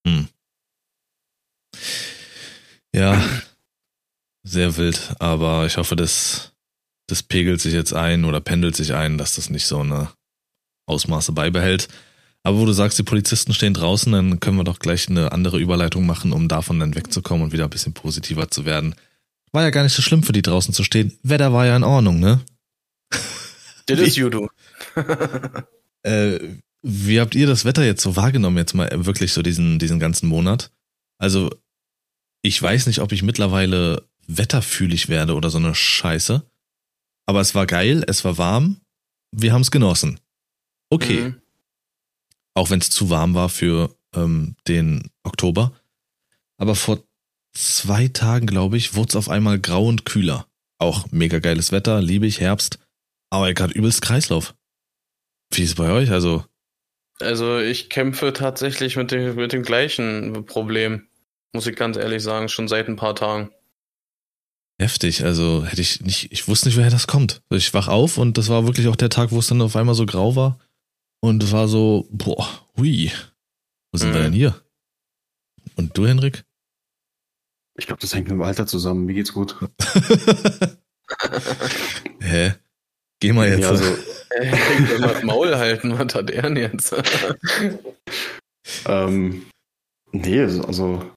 [0.07, 0.27] Hm.
[2.93, 3.23] Ja,
[4.43, 6.53] sehr wild, aber ich hoffe, das,
[7.07, 10.11] das pegelt sich jetzt ein oder pendelt sich ein, dass das nicht so eine
[10.87, 11.87] Ausmaße beibehält.
[12.43, 15.59] Aber wo du sagst, die Polizisten stehen draußen, dann können wir doch gleich eine andere
[15.59, 18.95] Überleitung machen, um davon dann wegzukommen und wieder ein bisschen positiver zu werden.
[19.51, 21.17] War ja gar nicht so schlimm für die draußen zu stehen.
[21.23, 22.41] Wetter war ja in Ordnung, ne?
[23.85, 24.49] Das ist Judo.
[26.03, 29.99] Äh, wie habt ihr das Wetter jetzt so wahrgenommen, jetzt mal wirklich so diesen, diesen
[29.99, 30.71] ganzen Monat?
[31.19, 31.51] Also,
[32.41, 36.43] ich weiß nicht, ob ich mittlerweile wetterfühlig werde oder so eine Scheiße.
[37.27, 38.81] Aber es war geil, es war warm,
[39.31, 40.19] wir haben es genossen.
[40.89, 41.21] Okay.
[41.21, 41.40] Mhm.
[42.53, 45.73] Auch wenn es zu warm war für ähm, den Oktober.
[46.57, 46.99] Aber vor
[47.53, 50.47] zwei Tagen, glaube ich, wurde es auf einmal grau und kühler.
[50.79, 52.79] Auch mega geiles Wetter, liebe ich, Herbst.
[53.29, 54.55] Aber gerade übelst Kreislauf.
[55.53, 56.11] Wie ist es bei euch?
[56.11, 56.43] Also,
[57.19, 61.07] Also ich kämpfe tatsächlich mit dem, mit dem gleichen Problem.
[61.53, 63.51] Muss ich ganz ehrlich sagen, schon seit ein paar Tagen.
[64.79, 65.23] heftig.
[65.23, 67.41] Also hätte ich nicht, ich wusste nicht, woher das kommt.
[67.49, 69.95] Ich wach auf und das war wirklich auch der Tag, wo es dann auf einmal
[69.95, 70.57] so grau war.
[71.21, 73.11] Und es war so, boah, hui.
[73.91, 74.23] Wo sind wir Mhm.
[74.25, 74.61] denn hier?
[75.75, 76.43] Und du, Henrik?
[77.77, 79.05] Ich glaube, das hängt mit dem Alter zusammen.
[79.05, 79.55] Mir geht's gut.
[82.19, 82.53] Hä?
[83.19, 83.61] Geh mal jetzt.
[83.61, 83.83] Ja, also,
[84.99, 86.93] mal das Maul halten, was hat er denn jetzt?
[88.85, 89.45] ähm,
[90.11, 91.11] nee, also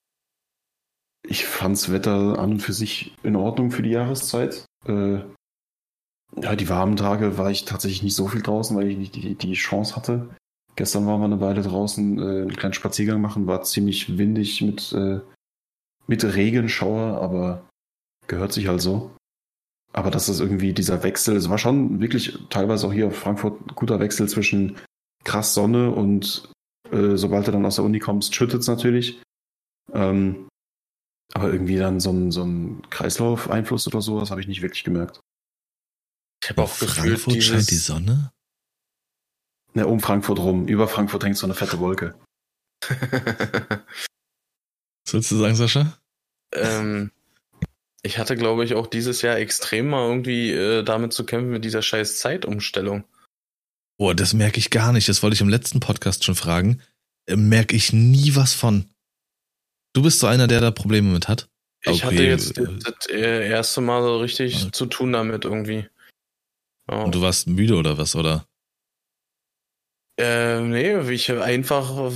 [1.27, 4.67] ich fand's Wetter an und für sich in Ordnung für die Jahreszeit.
[4.87, 5.21] Äh,
[6.41, 9.35] ja, die warmen Tage war ich tatsächlich nicht so viel draußen, weil ich nicht die,
[9.35, 10.29] die Chance hatte.
[10.77, 14.93] Gestern waren wir eine Weile draußen, äh, einen kleinen Spaziergang machen, war ziemlich windig mit,
[14.93, 15.21] äh,
[16.07, 17.69] mit Regenschauer, aber
[18.27, 19.13] gehört sich halt so.
[19.93, 23.61] Aber das ist irgendwie dieser Wechsel, es war schon wirklich teilweise auch hier auf Frankfurt
[23.61, 24.77] ein guter Wechsel zwischen
[25.23, 26.51] krass Sonne und
[26.91, 29.23] äh, sobald du dann aus der Uni kommst, schüttet es natürlich.
[29.93, 30.49] Ähm,
[31.33, 34.85] aber irgendwie dann so ein, so ein Kreislauf-Einfluss oder so, das habe ich nicht wirklich
[34.85, 35.21] gemerkt.
[36.45, 38.31] Ich habe auch gefühlt Frankfurt scheint die dieses, Sonne?
[39.73, 40.69] Ne, um Frankfurt rum.
[40.69, 42.15] Über Frankfurt hängt so eine fette Wolke.
[42.91, 43.87] Was
[45.13, 45.99] willst du sagen, Sascha?
[46.53, 47.11] ähm,
[48.03, 51.65] ich hatte, glaube ich, auch dieses Jahr extrem mal irgendwie äh, damit zu kämpfen mit
[51.65, 53.05] dieser scheiß Zeitumstellung.
[53.97, 55.09] Oh, das merke ich gar nicht.
[55.09, 56.83] Das wollte ich im letzten Podcast schon fragen.
[57.25, 58.91] Äh, Merke ich nie was von.
[59.95, 61.49] Du bist so einer, der da Probleme mit hat.
[61.87, 64.73] Ich Okay, hatte jetzt das, das äh, erste Mal so richtig äh.
[64.73, 65.89] zu tun damit irgendwie.
[66.91, 67.03] Ja.
[67.03, 68.47] Und du warst müde oder was, oder?
[70.17, 72.13] Äh, nee, ich einfach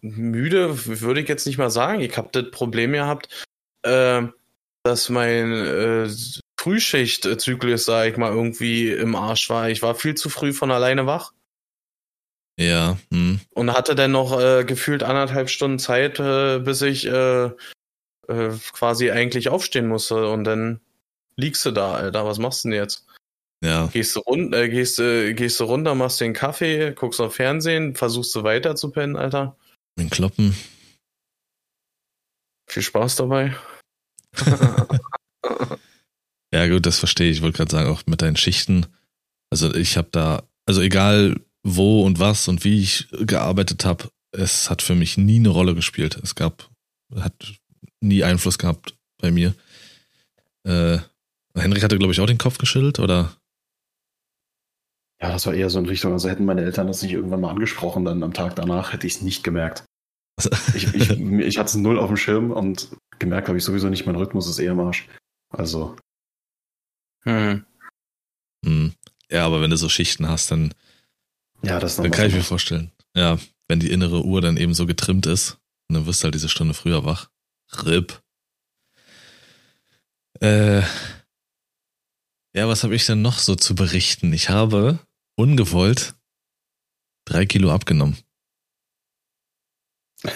[0.00, 2.00] müde, würde ich jetzt nicht mal sagen.
[2.00, 3.46] Ich habe das Problem gehabt,
[3.82, 4.22] äh,
[4.82, 6.08] dass mein äh,
[6.58, 9.68] Frühschichtzyklus, sag ich mal, irgendwie im Arsch war.
[9.68, 11.32] Ich war viel zu früh von alleine wach
[12.58, 13.40] Ja, hm.
[13.50, 19.10] und hatte dann noch äh, gefühlt anderthalb Stunden Zeit, äh, bis ich äh, äh, quasi
[19.10, 20.28] eigentlich aufstehen musste.
[20.28, 20.80] Und dann
[21.36, 22.24] liegst du da, Alter.
[22.24, 23.06] Was machst du denn jetzt?
[23.62, 23.86] Ja.
[23.86, 27.94] Gehst du, run äh, gehst, äh, gehst du runter, machst einen Kaffee, guckst auf Fernsehen,
[27.94, 29.56] versuchst du weiter zu pennen, Alter.
[29.96, 30.56] Mit Kloppen.
[32.68, 33.56] Viel Spaß dabei.
[36.52, 37.38] Ja, gut, das verstehe ich.
[37.38, 38.86] Ich wollte gerade sagen, auch mit deinen Schichten.
[39.50, 44.68] Also ich habe da, also egal wo und was und wie ich gearbeitet habe, es
[44.68, 46.18] hat für mich nie eine Rolle gespielt.
[46.22, 46.68] Es gab,
[47.14, 47.32] hat
[48.00, 49.54] nie Einfluss gehabt bei mir.
[50.64, 50.98] Äh,
[51.54, 53.34] Henrik hatte, glaube ich, auch den Kopf geschüttelt, oder?
[55.22, 57.50] Ja, das war eher so in Richtung, also hätten meine Eltern das nicht irgendwann mal
[57.50, 59.84] angesprochen, dann am Tag danach hätte ich es nicht gemerkt.
[60.74, 64.06] Ich, ich, ich hatte es null auf dem Schirm und gemerkt habe ich sowieso nicht,
[64.06, 65.06] mein Rhythmus ist eher im Arsch.
[65.50, 65.94] Also,
[67.24, 67.64] Hm.
[68.64, 68.92] Hm.
[69.30, 70.74] Ja, aber wenn du so Schichten hast, dann,
[71.62, 72.90] ja, das dann kann ich mir vorstellen.
[73.14, 75.58] Ja, wenn die innere Uhr dann eben so getrimmt ist,
[75.88, 77.30] dann wirst du halt diese Stunde früher wach.
[77.84, 78.20] RIP.
[80.40, 80.80] Äh,
[82.54, 84.32] ja, was habe ich denn noch so zu berichten?
[84.32, 84.98] Ich habe
[85.36, 86.14] ungewollt
[87.24, 88.16] drei Kilo abgenommen.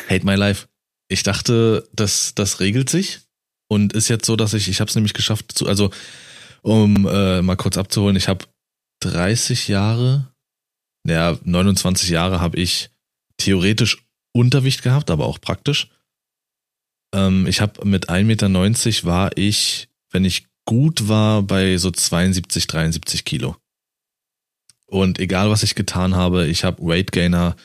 [0.09, 0.69] Hate my life.
[1.09, 3.21] Ich dachte, das, das regelt sich
[3.69, 5.91] und ist jetzt so, dass ich, ich habe es nämlich geschafft, zu, also
[6.63, 8.45] um äh, mal kurz abzuholen, ich habe
[9.03, 10.33] 30 Jahre,
[11.07, 12.91] ja, 29 Jahre habe ich
[13.37, 15.89] theoretisch Unterwicht gehabt, aber auch praktisch.
[17.15, 22.67] Ähm, ich habe mit 1,90 Meter war ich, wenn ich gut war, bei so 72,
[22.67, 23.57] 73 Kilo.
[24.87, 27.57] Und egal was ich getan habe, ich habe Weight Gainer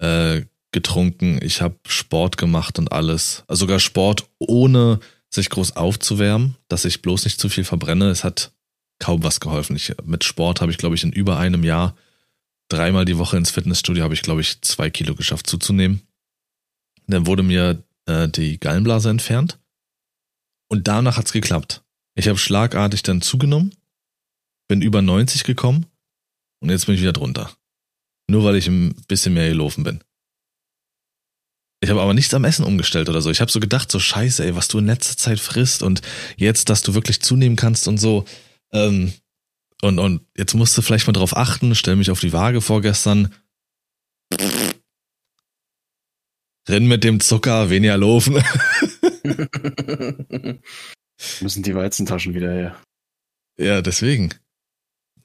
[0.00, 3.44] äh, getrunken, ich habe Sport gemacht und alles.
[3.46, 4.98] Also sogar Sport ohne
[5.30, 8.08] sich groß aufzuwärmen, dass ich bloß nicht zu viel verbrenne.
[8.08, 8.52] Es hat
[8.98, 9.76] kaum was geholfen.
[9.76, 11.94] Ich, mit Sport habe ich, glaube ich, in über einem Jahr
[12.68, 16.02] dreimal die Woche ins Fitnessstudio habe ich, glaube ich, zwei Kilo geschafft zuzunehmen.
[17.06, 19.58] Dann wurde mir äh, die Gallenblase entfernt
[20.68, 21.82] und danach hat's geklappt.
[22.14, 23.74] Ich habe schlagartig dann zugenommen,
[24.68, 25.86] bin über 90 gekommen
[26.64, 27.52] und jetzt bin ich wieder drunter.
[28.28, 30.02] Nur weil ich ein bisschen mehr gelaufen bin.
[31.82, 33.30] Ich habe aber nichts am Essen umgestellt oder so.
[33.30, 36.00] Ich habe so gedacht, so scheiße, ey, was du in letzter Zeit frisst und
[36.38, 38.24] jetzt, dass du wirklich zunehmen kannst und so.
[38.72, 39.12] Ähm,
[39.82, 43.34] Und, und jetzt musst du vielleicht mal drauf achten, stell mich auf die Waage vorgestern.
[46.66, 48.34] Renn mit dem Zucker, weniger laufen.
[51.42, 52.82] Müssen die Weizentaschen wieder her.
[53.58, 54.32] ja, deswegen.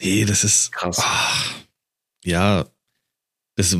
[0.01, 0.99] Nee, das ist Krass.
[0.99, 1.43] Ah,
[2.23, 2.65] ja,
[3.55, 3.75] das,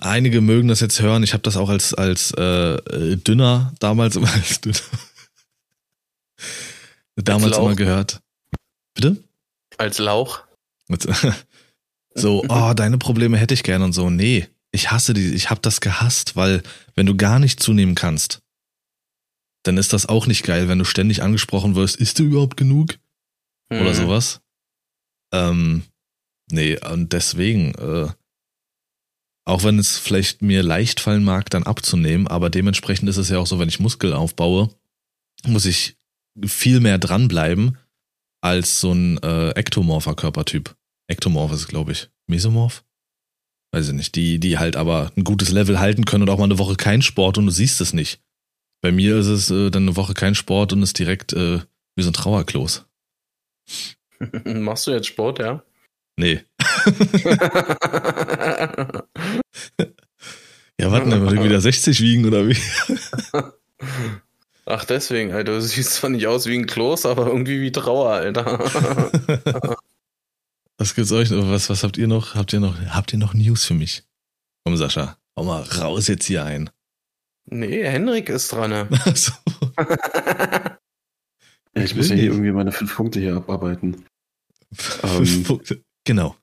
[0.00, 1.22] einige mögen das jetzt hören.
[1.22, 4.76] Ich habe das auch als als äh, äh, dünner damals immer als dünner
[7.16, 8.20] damals immer gehört.
[8.94, 9.22] Bitte?
[9.78, 10.42] Als Lauch.
[12.14, 14.10] So, oh, deine Probleme hätte ich gern und so.
[14.10, 16.62] Nee, ich hasse die, ich habe das gehasst, weil
[16.94, 18.42] wenn du gar nicht zunehmen kannst,
[19.62, 22.98] dann ist das auch nicht geil, wenn du ständig angesprochen wirst, isst du überhaupt genug?
[23.70, 23.94] oder Mhm.
[23.94, 24.41] sowas.
[25.32, 25.82] Ähm,
[26.50, 28.08] nee, und deswegen, äh,
[29.44, 33.38] auch wenn es vielleicht mir leicht fallen mag, dann abzunehmen, aber dementsprechend ist es ja
[33.38, 34.70] auch so, wenn ich Muskel aufbaue,
[35.46, 35.96] muss ich
[36.44, 37.78] viel mehr dranbleiben
[38.40, 40.76] als so ein äh, ektomorpher Körpertyp.
[41.08, 42.10] Ektomorph ist glaube ich.
[42.28, 42.84] Mesomorph?
[43.72, 44.14] Weiß ich nicht.
[44.14, 47.02] Die, die halt aber ein gutes Level halten können und auch mal eine Woche kein
[47.02, 48.20] Sport und du siehst es nicht.
[48.82, 51.60] Bei mir ist es äh, dann eine Woche kein Sport und ist direkt äh,
[51.96, 52.84] wie so ein Trauerklos.
[54.44, 55.62] Machst du jetzt Sport, ja?
[56.16, 56.40] Nee.
[60.80, 62.56] Ja, warte mal, will ich wieder 60 wiegen oder wie?
[64.66, 65.52] Ach, deswegen, Alter.
[65.52, 68.58] Du siehst zwar nicht aus wie ein Kloß, aber irgendwie wie Trauer, Alter.
[70.78, 71.48] Was gibt's euch noch?
[71.48, 72.34] Was, was habt ihr noch?
[72.34, 74.02] Habt ihr noch, habt ihr noch News für mich?
[74.64, 76.68] Komm, Sascha, hau mal raus jetzt hier ein.
[77.46, 78.70] nee, Henrik ist dran.
[78.70, 78.88] Ne?
[79.04, 79.30] Also,
[81.74, 84.04] Ja, ich muss ja hier irgendwie meine fünf Punkte hier abarbeiten.
[85.44, 85.82] Punkte.
[86.04, 86.36] Genau.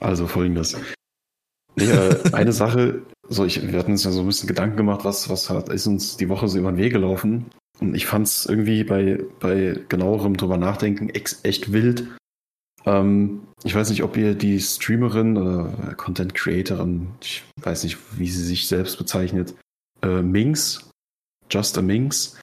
[0.00, 0.76] Also folgendes.
[1.76, 5.04] Nee, äh, eine Sache, so ich, wir hatten uns ja so ein bisschen Gedanken gemacht,
[5.04, 7.46] was, was hat, ist uns die Woche so über den Weg gelaufen.
[7.80, 12.08] Und ich fand es irgendwie bei, bei genauerem drüber nachdenken echt wild.
[12.84, 18.28] Ähm, ich weiß nicht, ob ihr die Streamerin oder Content Creatorin, ich weiß nicht, wie
[18.28, 19.54] sie sich selbst bezeichnet,
[20.02, 20.90] äh, Minx,
[21.50, 22.40] Just a Minx,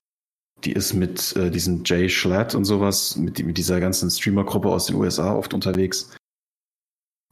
[0.64, 4.86] die ist mit äh, diesem Jay Schlatt und sowas, mit, mit dieser ganzen Streamer-Gruppe aus
[4.88, 6.16] den USA oft unterwegs.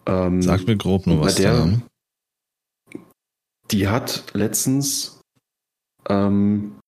[0.05, 1.81] Ähm, Sag mir grob nur was der- da.
[3.71, 5.19] die hat letztens,
[6.07, 6.79] ähm,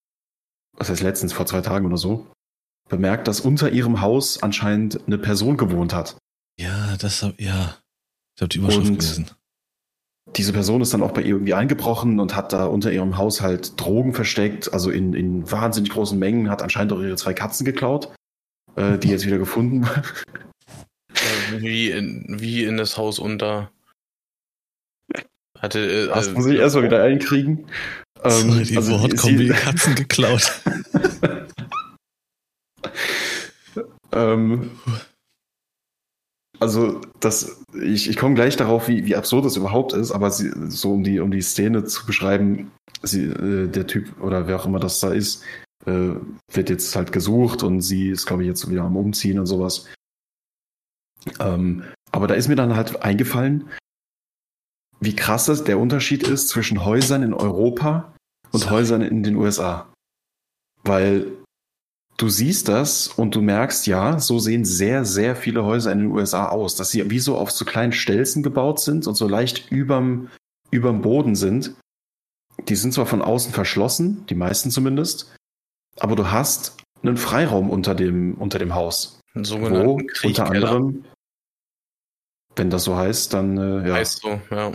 [0.77, 2.27] was heißt letztens, vor zwei Tagen oder so,
[2.87, 6.17] bemerkt, dass unter ihrem Haus anscheinend eine Person gewohnt hat.
[6.59, 7.77] Ja, das hab, ja.
[8.35, 9.31] Ich habe die Überschrift Und- gelesen.
[10.35, 13.41] Diese Person ist dann auch bei ihr irgendwie eingebrochen und hat da unter ihrem Haus
[13.41, 17.65] halt Drogen versteckt, also in, in wahnsinnig großen Mengen, hat anscheinend auch ihre zwei Katzen
[17.65, 18.13] geklaut,
[18.75, 19.85] äh, die jetzt wieder gefunden
[21.11, 23.71] Äh, wie, in, wie in das Haus unter.
[25.57, 25.79] Hatte.
[25.79, 27.65] Äh, Das muss ich erstmal wieder einkriegen.
[28.23, 30.61] Ähm, Sorry, die also Wortkombi sie- Katzen geklaut.
[34.11, 34.71] Ähm,
[36.59, 40.51] also das, ich, ich komme gleich darauf, wie, wie absurd das überhaupt ist, aber sie,
[40.69, 44.65] so um die, um die Szene zu beschreiben, sie, äh, der Typ oder wer auch
[44.65, 45.43] immer das da ist,
[45.85, 46.11] äh,
[46.51, 49.85] wird jetzt halt gesucht und sie ist, glaube ich, jetzt wieder am Umziehen und sowas.
[51.39, 53.69] Ähm, aber da ist mir dann halt eingefallen,
[54.99, 58.13] wie krass das der Unterschied ist zwischen Häusern in Europa
[58.51, 58.69] und.
[58.69, 59.87] Häusern in den USA.
[60.83, 61.31] Weil
[62.19, 66.11] du siehst das und du merkst, ja, so sehen sehr, sehr viele Häuser in den
[66.11, 69.71] USA aus, dass sie wie so auf so kleinen Stelzen gebaut sind und so leicht
[69.71, 70.29] überm,
[70.69, 71.75] überm Boden sind.
[72.67, 75.33] Die sind zwar von außen verschlossen, die meisten zumindest,
[75.97, 79.21] aber du hast einen Freiraum unter dem, unter dem Haus.
[79.33, 80.71] einen Wo sogenannten unter Kriechkeller.
[80.71, 81.05] anderem,
[82.57, 83.93] wenn das so heißt, dann äh, ja.
[83.93, 84.73] Weißt du, ja.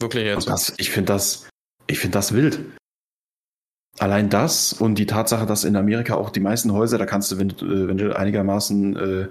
[0.00, 0.48] Wirklich jetzt.
[0.48, 1.48] Das, ich finde das,
[1.86, 2.58] ich finde das wild.
[3.98, 7.38] Allein das und die Tatsache, dass in Amerika auch die meisten Häuser, da kannst du,
[7.38, 9.28] wenn du, äh, wenn du einigermaßen äh,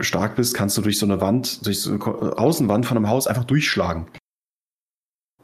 [0.00, 3.08] stark bist, kannst du durch so eine Wand, durch so eine äh, Außenwand von einem
[3.08, 4.06] Haus einfach durchschlagen.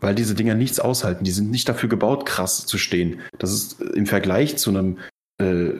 [0.00, 1.24] Weil diese Dinger nichts aushalten.
[1.24, 3.20] Die sind nicht dafür gebaut, krass zu stehen.
[3.38, 4.98] Das ist äh, im Vergleich zu einem
[5.38, 5.72] äh,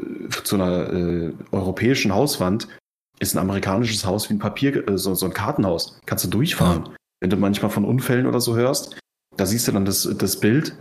[0.44, 2.68] zu einer äh, europäischen Hauswand
[3.18, 5.98] ist ein amerikanisches Haus wie ein Papier, äh, so, so ein Kartenhaus.
[6.06, 6.90] Kannst du durchfahren.
[7.20, 8.98] Wenn du manchmal von Unfällen oder so hörst,
[9.36, 10.76] da siehst du dann das, das Bild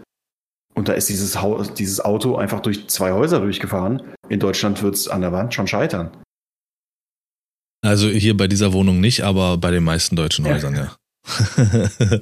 [0.76, 4.02] und da ist dieses, Haus, dieses Auto einfach durch zwei Häuser durchgefahren.
[4.30, 6.12] In Deutschland wird es an der Wand schon scheitern.
[7.82, 10.54] Also hier bei dieser Wohnung nicht, aber bei den meisten deutschen Ja.
[10.56, 10.96] Häusern, ja.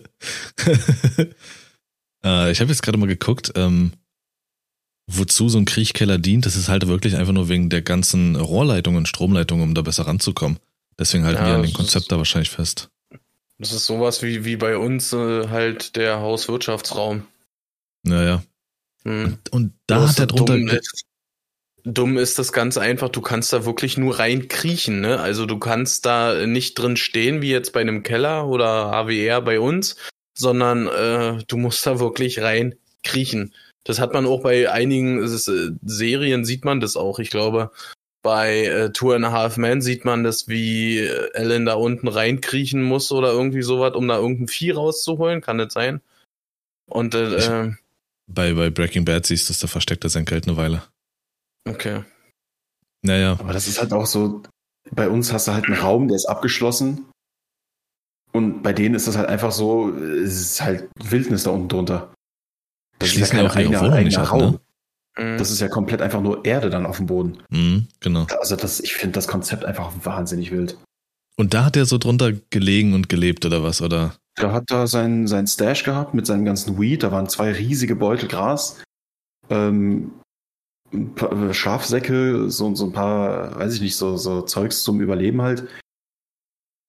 [2.23, 3.93] äh, ich habe jetzt gerade mal geguckt, ähm,
[5.07, 6.45] wozu so ein Kriechkeller dient.
[6.45, 10.59] Das ist halt wirklich einfach nur wegen der ganzen Rohrleitungen, Stromleitungen, um da besser ranzukommen.
[10.99, 12.89] Deswegen halten Ja, wir an dem Konzept ist- da wahrscheinlich fest.
[13.59, 17.23] Das ist sowas wie, wie bei uns äh, halt der Hauswirtschaftsraum.
[18.03, 18.43] Naja.
[19.03, 19.25] Hm.
[19.25, 21.05] Und, und da Bloß hat er drunter, dumm ist.
[21.83, 23.09] dumm ist das ganz einfach.
[23.09, 25.19] Du kannst da wirklich nur reinkriechen, ne?
[25.19, 29.59] Also du kannst da nicht drin stehen, wie jetzt bei einem Keller oder HWR bei
[29.59, 29.95] uns,
[30.37, 33.53] sondern äh, du musst da wirklich rein kriechen.
[33.83, 37.19] Das hat man auch bei einigen ist, äh, Serien sieht man das auch.
[37.19, 37.71] Ich glaube,
[38.23, 42.07] bei äh, Two and a Half Men sieht man das, wie äh, Ellen da unten
[42.07, 45.41] reinkriechen muss oder irgendwie sowas, um da irgendein Vieh rauszuholen.
[45.41, 46.01] Kann das sein?
[46.85, 47.73] Und äh, äh,
[48.34, 50.84] Bei, bei Breaking Bad siehst du, da versteckt er sein Geld eine Weile.
[51.67, 52.04] okay.
[53.06, 54.43] Naja, Aber das ist halt auch so,
[54.91, 57.06] bei uns hast du halt einen Raum, der ist abgeschlossen.
[58.32, 62.13] Und bei denen ist das halt einfach so, es ist halt Wildnis da unten drunter.
[63.00, 64.60] Das ist ja Schließen kein ja auch ihre eigener, Wohnung eigener nicht ab, Raum.
[65.17, 65.34] ne?
[65.34, 65.38] Mhm.
[65.38, 67.43] Das ist ja komplett einfach nur Erde dann auf dem Boden.
[67.50, 68.26] mhm, genau.
[68.39, 70.78] Also das, ich finde das Konzept einfach wahnsinnig wild.
[71.36, 74.15] Und da hat er so drunter gelegen und gelebt oder was, oder?
[74.38, 77.04] Der hat da sein, sein Stash gehabt mit seinem ganzen Weed.
[77.04, 78.82] Da waren zwei riesige Beutel Gras.
[79.50, 80.12] Ähm,
[80.91, 85.67] äh, Schafsäcke, so, so ein paar, weiß ich nicht, so, so Zeugs zum Überleben halt.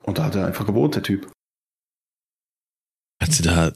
[0.05, 1.31] Und da hat er einfach gewohnt, der Typ.
[3.23, 3.73] Hat sie da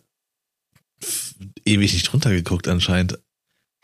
[1.64, 3.18] ewig nicht drunter geguckt anscheinend.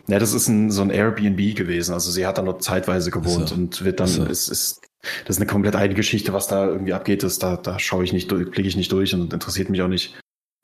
[0.07, 1.94] Ja, das ist ein, so ein Airbnb gewesen.
[1.94, 3.55] Also sie hat da nur zeitweise gewohnt So.
[3.55, 4.25] und wird dann, So.
[4.25, 4.83] ist, ist,
[5.24, 7.22] das ist eine komplett eigene Geschichte, was da irgendwie abgeht.
[7.22, 9.88] Das, da, da schaue ich nicht durch, blicke ich nicht durch und interessiert mich auch
[9.88, 10.18] nicht.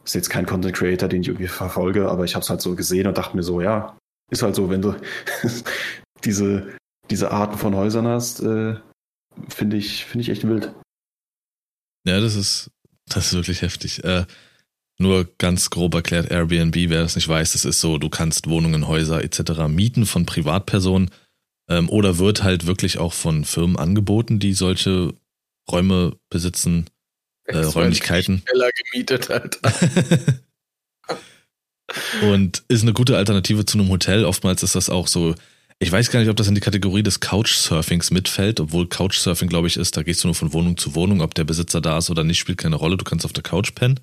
[0.04, 2.74] Ist jetzt kein Content Creator, den ich irgendwie verfolge, aber ich habe es halt so
[2.74, 3.98] gesehen und dachte mir so, ja,
[4.30, 4.94] ist halt so, wenn du
[6.24, 6.76] diese,
[7.10, 8.76] diese Arten von Häusern hast, äh,
[9.48, 10.72] finde ich, finde ich echt wild.
[12.06, 12.70] Ja, das ist,
[13.06, 14.02] das ist wirklich heftig.
[14.04, 14.24] Äh,
[14.98, 18.86] nur ganz grob erklärt, Airbnb, wer das nicht weiß, das ist so, du kannst Wohnungen,
[18.86, 19.66] Häuser etc.
[19.68, 21.10] mieten von Privatpersonen
[21.70, 25.14] ähm, oder wird halt wirklich auch von Firmen angeboten, die solche
[25.70, 26.86] Räume besitzen,
[27.44, 28.42] äh, Räumlichkeiten.
[28.44, 29.58] Keller gemietet hat.
[32.22, 34.24] und ist eine gute Alternative zu einem Hotel.
[34.24, 35.34] Oftmals ist das auch so,
[35.78, 39.68] ich weiß gar nicht, ob das in die Kategorie des Couchsurfings mitfällt, obwohl Couchsurfing, glaube
[39.68, 42.10] ich, ist, da gehst du nur von Wohnung zu Wohnung, ob der Besitzer da ist
[42.10, 44.00] oder nicht, spielt keine Rolle, du kannst auf der Couch pennen.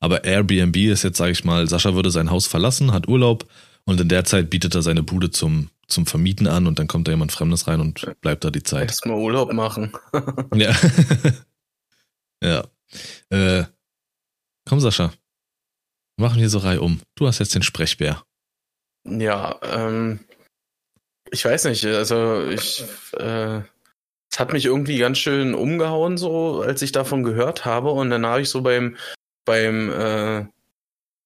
[0.00, 3.46] Aber Airbnb ist jetzt, sage ich mal, Sascha würde sein Haus verlassen, hat Urlaub
[3.84, 7.08] und in der Zeit bietet er seine Bude zum, zum Vermieten an und dann kommt
[7.08, 8.88] da jemand Fremdes rein und bleibt da die Zeit.
[8.88, 9.92] Erstmal Urlaub machen.
[10.54, 10.74] Ja.
[12.42, 12.64] ja.
[13.30, 13.64] Äh,
[14.68, 15.12] komm, Sascha.
[16.16, 17.00] Wir Machen hier so Reihe um.
[17.14, 18.24] Du hast jetzt den Sprechbär.
[19.04, 20.20] Ja, ähm,
[21.30, 22.84] ich weiß nicht, also ich,
[23.16, 23.60] äh,
[24.30, 27.90] es hat mich irgendwie ganz schön umgehauen, so, als ich davon gehört habe.
[27.90, 28.96] Und dann habe ich so beim,
[29.44, 30.46] beim, äh,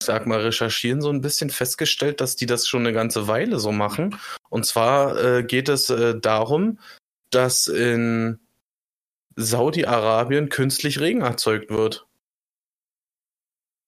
[0.04, 3.72] sag mal, Recherchieren so ein bisschen festgestellt, dass die das schon eine ganze Weile so
[3.72, 4.18] machen.
[4.48, 6.78] Und zwar äh, geht es äh, darum,
[7.30, 8.38] dass in
[9.36, 12.06] Saudi-Arabien künstlich Regen erzeugt wird.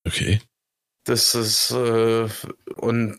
[0.07, 0.41] Okay.
[1.05, 2.29] Das ist äh,
[2.75, 3.19] und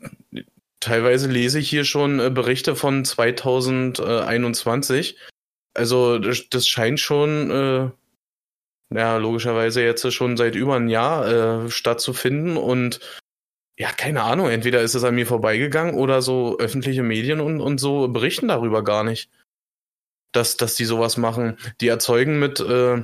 [0.80, 5.18] teilweise lese ich hier schon äh, Berichte von 2021.
[5.74, 7.90] Also das, das scheint schon, äh,
[8.94, 13.00] ja logischerweise jetzt schon seit über einem Jahr äh, stattzufinden und
[13.78, 17.80] ja keine Ahnung, entweder ist es an mir vorbeigegangen oder so öffentliche Medien und und
[17.80, 19.30] so berichten darüber gar nicht,
[20.32, 21.58] dass dass die sowas machen.
[21.82, 23.04] Die erzeugen mit äh,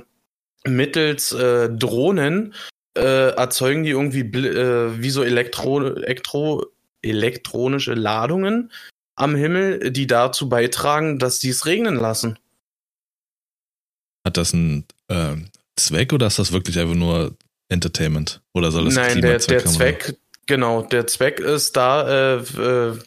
[0.66, 2.54] mittels äh, Drohnen
[2.98, 6.68] äh, erzeugen die irgendwie äh, wie so Elektro, Elektro,
[7.02, 8.72] elektronische Ladungen
[9.16, 12.40] am Himmel, die dazu beitragen, dass die es regnen lassen.
[14.26, 15.36] Hat das einen äh,
[15.76, 17.36] Zweck oder ist das wirklich einfach nur
[17.70, 18.42] Entertainment?
[18.54, 19.74] Oder soll das Nein, der, der Klimazweck haben?
[19.74, 23.00] Zweck, genau, der Zweck ist da, äh, äh,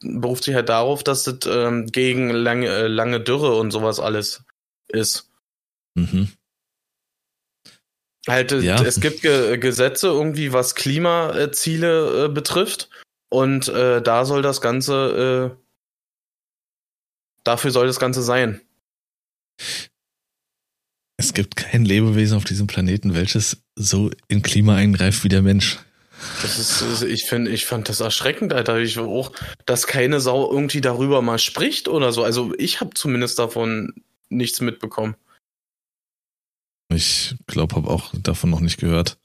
[0.00, 4.44] beruft sich halt darauf, dass das ähm, gegen lange, äh, lange Dürre und sowas alles
[4.88, 5.28] ist.
[5.94, 6.28] Mhm.
[8.28, 8.82] Halt, äh, Ja.
[8.82, 12.88] es gibt Ge Gesetze irgendwie, was Klimaziele äh, betrifft.
[13.30, 15.62] Und äh, da soll das Ganze, äh,
[17.44, 18.62] dafür soll das Ganze sein.
[21.20, 25.78] Es gibt kein Lebewesen auf diesem Planeten, welches so in Klima eingreift wie der Mensch.
[26.42, 28.78] Das ist, ich finde, ich fand das erschreckend, Alter.
[28.78, 29.32] Ich auch,
[29.66, 32.22] dass keine Sau irgendwie darüber mal spricht oder so.
[32.22, 33.94] Also ich habe zumindest davon
[34.28, 35.16] nichts mitbekommen.
[36.94, 39.18] Ich glaube, habe auch davon noch nicht gehört.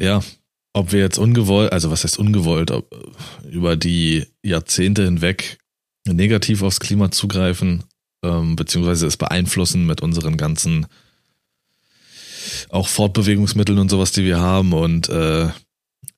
[0.00, 0.22] Ja,
[0.72, 2.88] ob wir jetzt ungewollt, also was heißt ungewollt, ob,
[3.44, 5.58] über die Jahrzehnte hinweg
[6.06, 7.84] negativ aufs Klima zugreifen,
[8.22, 10.86] ähm, beziehungsweise es beeinflussen mit unseren ganzen
[12.70, 15.50] auch Fortbewegungsmitteln und sowas, die wir haben und äh,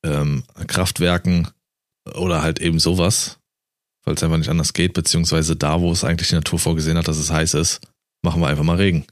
[0.03, 1.49] ähm, Kraftwerken
[2.15, 3.39] oder halt eben sowas,
[4.05, 7.09] weil es einfach nicht anders geht, beziehungsweise da, wo es eigentlich die Natur vorgesehen hat,
[7.09, 7.81] dass es heiß ist,
[8.23, 9.07] machen wir einfach mal Regen.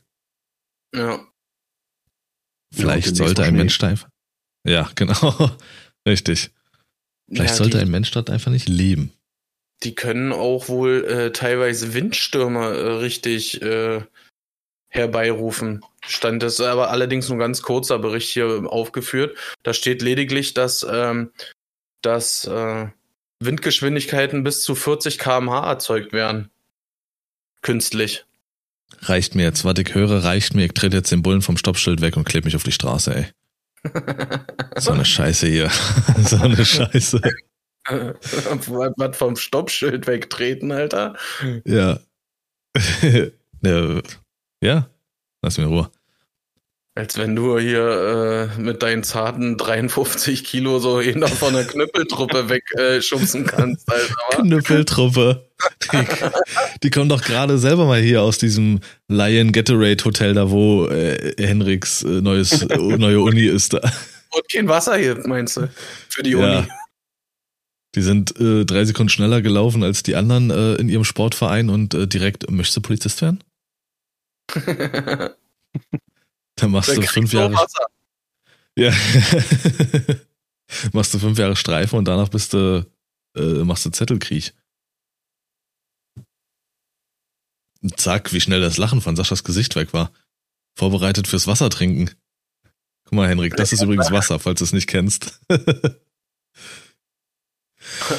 [0.94, 1.20] Ja.
[2.72, 3.54] Vielleicht demnächst sollte ein.
[3.54, 4.08] Mensch da einfach.
[4.66, 5.50] Ja, genau.
[6.06, 6.50] Richtig.
[7.30, 9.12] Vielleicht ja, sollte ein Mensch dort einfach nicht leben.
[9.82, 14.02] Die können auch wohl äh, teilweise Windstürme äh, richtig äh,
[14.88, 15.84] herbeirufen.
[16.06, 19.36] Stand das aber allerdings nur ganz kurzer Bericht hier aufgeführt.
[19.62, 21.30] Da steht lediglich, dass, ähm,
[22.02, 22.86] dass äh,
[23.40, 26.50] Windgeschwindigkeiten bis zu 40 km/h erzeugt werden.
[27.62, 28.24] Künstlich.
[29.02, 30.64] Reicht mir jetzt, was ich höre, reicht mir.
[30.64, 33.26] Ich trete jetzt den Bullen vom Stoppschild weg und klebe mich auf die Straße, ey.
[34.76, 35.70] So eine Scheiße hier.
[36.24, 37.20] so eine Scheiße.
[37.88, 41.16] Was vom Stoppschild wegtreten, Alter.
[41.64, 41.98] Ja.
[44.60, 44.88] ja.
[45.42, 45.90] Lass mir Ruhe.
[46.98, 52.48] Als wenn du hier äh, mit deinen zarten 53 Kilo so jeder von der Knüppeltruppe
[52.48, 54.42] wegschubsen äh, kannst, Alter.
[54.42, 55.48] Knüppeltruppe.
[55.92, 56.06] Die,
[56.82, 61.34] die kommen doch gerade selber mal hier aus diesem Lion Gatorade Hotel, da wo äh,
[61.38, 63.80] Henriks äh, neues, neue Uni ist da.
[64.30, 65.70] Und kein Wasser hier, meinst du?
[66.08, 66.66] Für die Uni.
[67.98, 71.94] Die sind äh, drei Sekunden schneller gelaufen als die anderen äh, in ihrem Sportverein und
[71.94, 73.42] äh, direkt, möchtest du Polizist werden?
[76.54, 77.54] Dann machst du fünf Jahre.
[77.54, 77.86] Wasser.
[78.76, 78.92] Ja.
[80.92, 82.86] machst du fünf Jahre Streife und danach bist du,
[83.36, 84.54] äh, machst du Zettelkrieg.
[87.96, 90.12] Zack, wie schnell das Lachen von Saschas Gesicht weg war.
[90.76, 92.12] Vorbereitet fürs Wasser trinken.
[93.06, 95.40] Guck mal, Henrik, das ist übrigens Wasser, falls du es nicht kennst.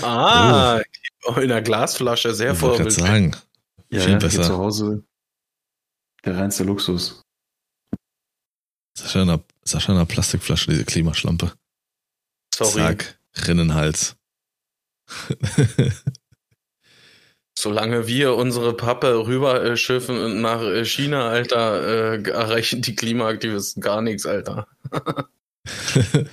[0.02, 0.82] ah,
[1.26, 1.34] oh.
[1.36, 2.98] in der Glasflasche, sehr vorbildlich.
[2.98, 3.36] Ich sagen.
[3.90, 4.44] Ja, viel besser.
[4.44, 5.04] zu Hause
[6.26, 7.24] der reinste Luxus.
[8.98, 11.54] Sascha in einer, Sascha in einer Plastikflasche, diese Klimaschlampe.
[12.54, 12.72] Sorry.
[12.72, 14.16] Zack, Rinnenhals.
[17.58, 24.68] Solange wir unsere Pappe rüberschiffen nach China, Alter, äh, erreichen die Klimaaktivisten gar nichts, Alter.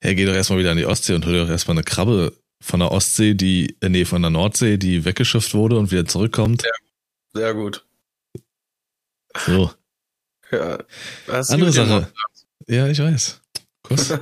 [0.00, 2.36] hey, geh doch erstmal wieder an die Ostsee und hol dir doch erstmal eine Krabbe
[2.60, 6.62] von der Ostsee, die, äh, nee, von der Nordsee, die weggeschifft wurde und wieder zurückkommt.
[6.62, 6.72] Sehr,
[7.34, 7.86] sehr gut.
[9.46, 9.72] So.
[10.50, 10.78] Ja.
[11.28, 12.12] Andere Sache.
[12.66, 13.40] Ja, ich weiß.
[13.82, 14.10] Kuss.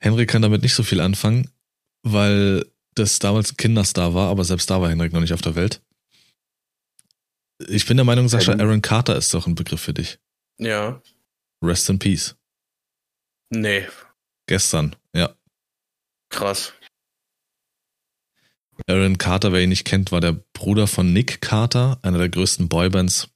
[0.00, 1.50] Henrik kann damit nicht so viel anfangen,
[2.02, 5.54] weil das damals ein Kinderstar war, aber selbst da war Henrik noch nicht auf der
[5.54, 5.82] Welt.
[7.68, 10.18] Ich bin der Meinung, Sascha, Aaron Carter ist doch ein Begriff für dich.
[10.58, 11.02] Ja.
[11.62, 12.34] Rest in Peace.
[13.50, 13.86] Nee.
[14.46, 15.34] Gestern, ja.
[16.30, 16.72] Krass.
[18.86, 22.68] Aaron Carter, wer ihn nicht kennt, war der Bruder von Nick Carter, einer der größten
[22.68, 23.28] Boybands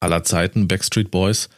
[0.00, 1.48] aller Zeiten, Backstreet Boys.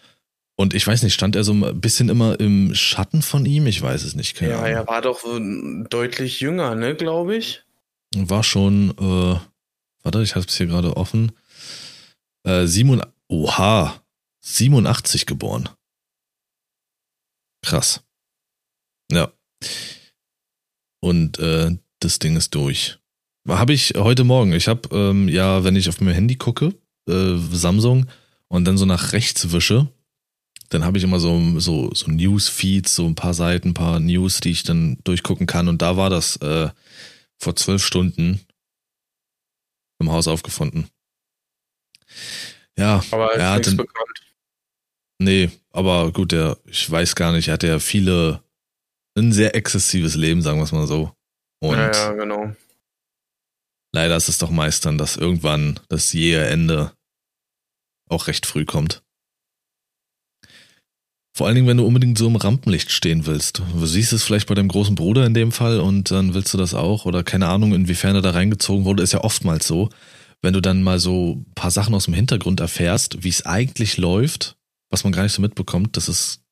[0.56, 3.66] Und ich weiß nicht, stand er so ein bisschen immer im Schatten von ihm?
[3.66, 4.40] Ich weiß es nicht.
[4.40, 5.22] ja, er war doch
[5.88, 7.62] deutlich jünger, ne, glaube ich.
[8.14, 9.40] War schon, äh,
[10.02, 11.32] warte, ich habe es hier gerade offen.
[12.44, 14.02] Äh, Simon, oha,
[14.40, 15.68] 87 geboren.
[17.62, 18.04] Krass.
[19.10, 19.32] Ja.
[21.00, 22.98] Und äh, das Ding ist durch.
[23.48, 24.52] Habe ich heute Morgen.
[24.52, 26.74] Ich habe ähm, ja, wenn ich auf mein Handy gucke,
[27.08, 28.06] äh, Samsung,
[28.52, 29.88] und dann so nach rechts wische,
[30.68, 34.40] dann habe ich immer so, so, so News-Feeds, so ein paar Seiten, ein paar News,
[34.40, 35.68] die ich dann durchgucken kann.
[35.68, 36.68] Und da war das äh,
[37.38, 38.40] vor zwölf Stunden
[39.98, 40.88] im Haus aufgefunden.
[42.76, 44.21] Ja, aber er hat bekannt.
[45.22, 48.42] Nee, aber gut, der, ich weiß gar nicht, er hatte ja viele,
[49.16, 51.12] ein sehr exzessives Leben, sagen wir es mal so.
[51.60, 52.52] Und ja, ja, genau.
[53.94, 56.92] Leider ist es doch meist dann, dass irgendwann das jähe Ende
[58.08, 59.02] auch recht früh kommt.
[61.34, 63.62] Vor allen Dingen, wenn du unbedingt so im Rampenlicht stehen willst.
[63.74, 66.58] Du siehst es vielleicht bei deinem großen Bruder in dem Fall und dann willst du
[66.58, 69.88] das auch oder keine Ahnung, inwiefern er da reingezogen wurde, ist ja oftmals so.
[70.42, 73.96] Wenn du dann mal so ein paar Sachen aus dem Hintergrund erfährst, wie es eigentlich
[73.96, 74.56] läuft,
[74.92, 76.44] was man gar nicht so mitbekommt, das ist,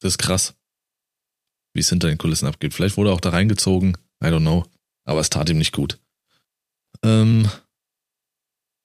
[0.00, 0.54] das ist krass.
[1.72, 2.74] Wie es hinter den Kulissen abgeht.
[2.74, 4.66] Vielleicht wurde er auch da reingezogen, I don't know.
[5.04, 5.98] Aber es tat ihm nicht gut.
[7.02, 7.50] Ähm,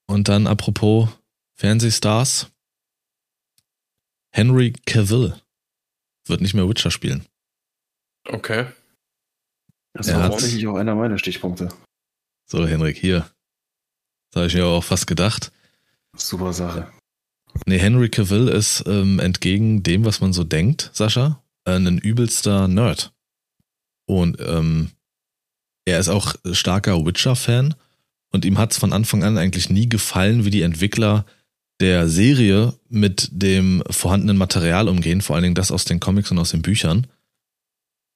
[0.06, 1.10] und dann apropos
[1.54, 2.50] Fernsehstars.
[4.32, 5.40] Henry Cavill
[6.26, 7.26] wird nicht mehr Witcher spielen.
[8.26, 8.66] Okay.
[9.92, 11.68] Das war tatsächlich auch einer meiner Stichpunkte.
[12.46, 13.30] So, Henrik, hier.
[14.30, 15.52] Das habe ich mir auch fast gedacht.
[16.16, 16.92] Super Sache.
[17.66, 22.68] Nee, Henry Cavill ist ähm, entgegen dem, was man so denkt, Sascha, äh, ein übelster
[22.68, 23.12] Nerd.
[24.06, 24.90] Und ähm,
[25.84, 27.74] er ist auch starker Witcher-Fan
[28.32, 31.24] und ihm hat es von Anfang an eigentlich nie gefallen, wie die Entwickler
[31.80, 36.38] der Serie mit dem vorhandenen Material umgehen, vor allen Dingen das aus den Comics und
[36.38, 37.06] aus den Büchern.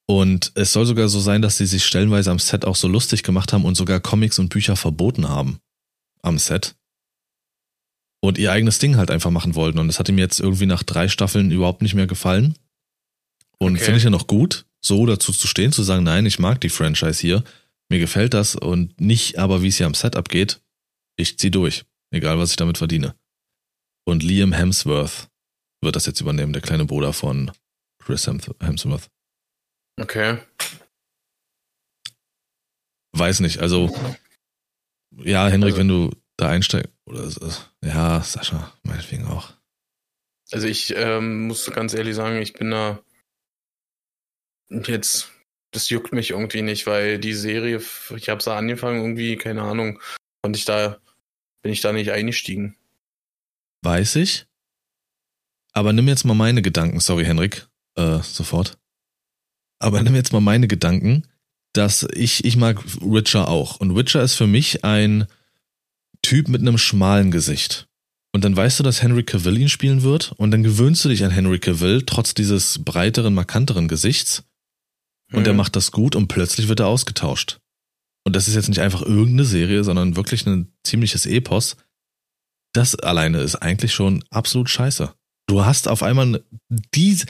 [0.06, 3.22] Und es soll sogar so sein, dass sie sich stellenweise am Set auch so lustig
[3.22, 5.58] gemacht haben und sogar Comics und Bücher verboten haben
[6.22, 6.77] am Set.
[8.20, 9.78] Und ihr eigenes Ding halt einfach machen wollten.
[9.78, 12.56] Und das hat ihm jetzt irgendwie nach drei Staffeln überhaupt nicht mehr gefallen.
[13.58, 13.84] Und okay.
[13.84, 16.68] finde ich ja noch gut, so dazu zu stehen, zu sagen, nein, ich mag die
[16.68, 17.44] Franchise hier,
[17.90, 20.60] mir gefällt das und nicht aber, wie es hier am Setup geht,
[21.16, 23.14] ich zieh durch, egal was ich damit verdiene.
[24.06, 25.28] Und Liam Hemsworth
[25.82, 27.50] wird das jetzt übernehmen, der kleine Bruder von
[28.02, 29.10] Chris Hemsworth.
[30.00, 30.38] Okay.
[33.12, 33.92] Weiß nicht, also
[35.16, 37.50] ja, Henrik, also, wenn du da einsteigst, oder so,
[37.84, 39.52] ja, Sascha, meinetwegen auch.
[40.50, 43.00] Also ich ähm, muss ganz ehrlich sagen, ich bin da
[44.70, 45.30] jetzt,
[45.72, 47.82] das juckt mich irgendwie nicht, weil die Serie,
[48.16, 50.00] ich habe sie angefangen, irgendwie, keine Ahnung,
[50.42, 50.98] und ich da,
[51.62, 52.76] bin ich da nicht eingestiegen.
[53.82, 54.46] Weiß ich.
[55.72, 58.78] Aber nimm jetzt mal meine Gedanken, sorry Henrik, äh, sofort.
[59.78, 61.26] Aber nimm jetzt mal meine Gedanken,
[61.72, 63.78] dass ich, ich mag Witcher auch.
[63.78, 65.26] Und Witcher ist für mich ein
[66.22, 67.88] Typ mit einem schmalen Gesicht.
[68.34, 71.24] Und dann weißt du, dass Henry Cavill ihn spielen wird und dann gewöhnst du dich
[71.24, 74.44] an Henry Cavill trotz dieses breiteren, markanteren Gesichts.
[75.32, 75.46] Und mhm.
[75.46, 77.58] er macht das gut und plötzlich wird er ausgetauscht.
[78.24, 81.76] Und das ist jetzt nicht einfach irgendeine Serie, sondern wirklich ein ziemliches Epos.
[82.74, 85.14] Das alleine ist eigentlich schon absolut scheiße.
[85.46, 86.44] Du hast auf einmal
[86.94, 87.22] die,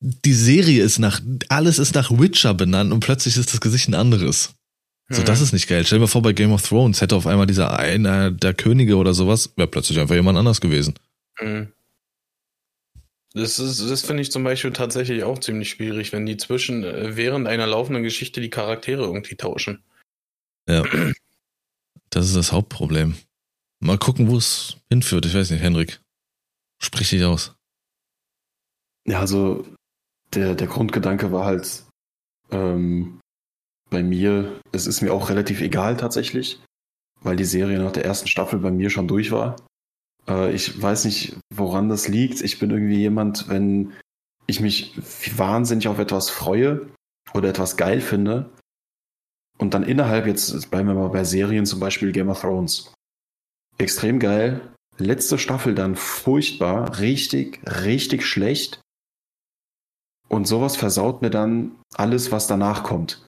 [0.00, 3.94] die Serie ist nach, alles ist nach Witcher benannt und plötzlich ist das Gesicht ein
[3.94, 4.55] anderes.
[5.08, 5.44] So, das mhm.
[5.44, 5.84] ist nicht geil.
[5.84, 8.96] Stell dir mal vor, bei Game of Thrones hätte auf einmal dieser einer der Könige
[8.96, 10.94] oder sowas, wäre plötzlich einfach jemand anders gewesen.
[11.40, 11.72] Mhm.
[13.32, 17.16] Das ist, das finde ich zum Beispiel tatsächlich auch ziemlich schwierig, wenn die zwischen, äh,
[17.16, 19.82] während einer laufenden Geschichte die Charaktere irgendwie tauschen.
[20.68, 20.84] Ja.
[22.10, 23.16] Das ist das Hauptproblem.
[23.80, 25.26] Mal gucken, wo es hinführt.
[25.26, 26.00] Ich weiß nicht, Henrik.
[26.78, 27.56] Sprich dich aus.
[29.06, 29.66] Ja, also
[30.32, 31.84] der, der Grundgedanke war halt,
[32.52, 33.15] ähm,
[33.96, 36.60] bei mir, es ist mir auch relativ egal tatsächlich,
[37.22, 39.56] weil die Serie nach der ersten Staffel bei mir schon durch war.
[40.28, 42.42] Äh, ich weiß nicht, woran das liegt.
[42.42, 43.94] Ich bin irgendwie jemand, wenn
[44.46, 44.92] ich mich
[45.38, 46.90] wahnsinnig auf etwas freue
[47.32, 48.50] oder etwas geil finde
[49.56, 52.92] und dann innerhalb, jetzt bleiben wir mal bei Serien, zum Beispiel Game of Thrones.
[53.78, 54.60] Extrem geil.
[54.98, 58.82] Letzte Staffel dann furchtbar, richtig, richtig schlecht.
[60.28, 63.25] Und sowas versaut mir dann alles, was danach kommt.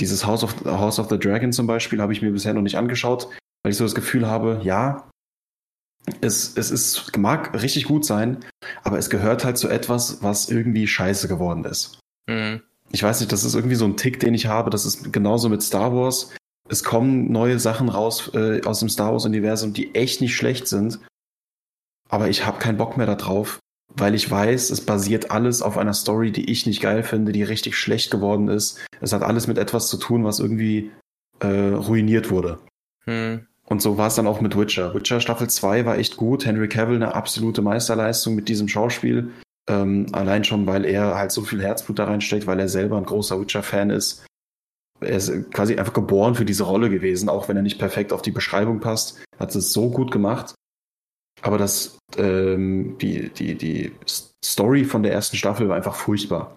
[0.00, 2.76] Dieses House of, House of the Dragon zum Beispiel habe ich mir bisher noch nicht
[2.76, 3.28] angeschaut,
[3.62, 5.08] weil ich so das Gefühl habe, ja,
[6.20, 8.44] es, es ist, mag richtig gut sein,
[8.82, 11.98] aber es gehört halt zu etwas, was irgendwie scheiße geworden ist.
[12.28, 12.62] Mhm.
[12.90, 14.70] Ich weiß nicht, das ist irgendwie so ein Tick, den ich habe.
[14.70, 16.34] Das ist genauso mit Star Wars.
[16.70, 20.98] Es kommen neue Sachen raus äh, aus dem Star Wars-Universum, die echt nicht schlecht sind.
[22.08, 23.58] Aber ich habe keinen Bock mehr darauf,
[23.94, 27.42] weil ich weiß, es basiert alles auf einer Story, die ich nicht geil finde, die
[27.42, 28.78] richtig schlecht geworden ist.
[29.00, 30.90] Es hat alles mit etwas zu tun, was irgendwie
[31.40, 32.58] äh, ruiniert wurde.
[33.04, 33.46] Hm.
[33.68, 34.94] Und so war es dann auch mit Witcher.
[34.94, 36.46] Witcher Staffel 2 war echt gut.
[36.46, 39.30] Henry Cavill eine absolute Meisterleistung mit diesem Schauspiel.
[39.68, 43.04] Ähm, allein schon, weil er halt so viel Herzblut da reinsteckt, weil er selber ein
[43.04, 44.24] großer Witcher-Fan ist.
[45.00, 48.22] Er ist quasi einfach geboren für diese Rolle gewesen, auch wenn er nicht perfekt auf
[48.22, 49.22] die Beschreibung passt.
[49.38, 50.54] Hat es so gut gemacht.
[51.42, 53.92] Aber das, ähm, die, die, die
[54.44, 56.56] Story von der ersten Staffel war einfach furchtbar.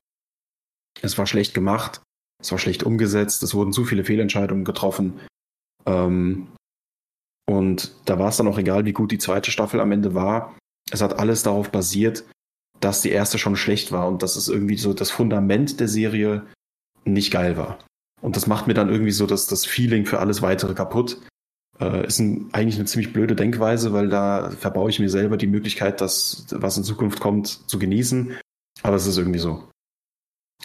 [1.02, 2.02] Es war schlecht gemacht,
[2.42, 5.20] es war schlecht umgesetzt, es wurden zu viele Fehlentscheidungen getroffen.
[5.86, 6.48] Ähm,
[7.50, 10.58] und da war es dann auch egal, wie gut die zweite Staffel am Ende war.
[10.92, 12.24] Es hat alles darauf basiert,
[12.80, 16.48] dass die erste schon schlecht war und dass es irgendwie so das Fundament der Serie
[17.06, 17.80] nicht geil war.
[18.22, 21.22] Und das macht mir dann irgendwie so das, das Feeling für alles weitere kaputt.
[21.82, 25.48] Äh, ist ein, eigentlich eine ziemlich blöde Denkweise, weil da verbaue ich mir selber die
[25.48, 28.38] Möglichkeit, das, was in Zukunft kommt, zu genießen.
[28.84, 29.68] Aber es ist irgendwie so.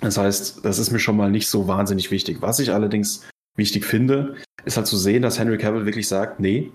[0.00, 2.42] Das heißt, das ist mir schon mal nicht so wahnsinnig wichtig.
[2.42, 4.36] Was ich allerdings wichtig finde,
[4.66, 6.70] ist halt zu sehen, dass Henry Cavill wirklich sagt, nee,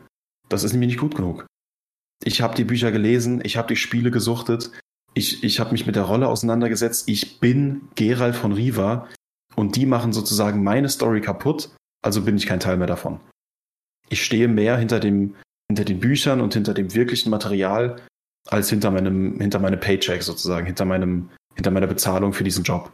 [0.49, 1.45] das ist nämlich nicht gut genug.
[2.23, 4.71] Ich habe die Bücher gelesen, ich habe die Spiele gesuchtet,
[5.13, 9.07] ich, ich habe mich mit der Rolle auseinandergesetzt, ich bin Gerald von Riva
[9.55, 11.69] und die machen sozusagen meine Story kaputt,
[12.03, 13.19] also bin ich kein Teil mehr davon
[14.11, 15.35] ich stehe mehr hinter dem,
[15.69, 18.01] hinter den Büchern und hinter dem wirklichen Material
[18.47, 22.91] als hinter meinem, hinter meinem Paycheck sozusagen, hinter meinem, hinter meiner Bezahlung für diesen Job.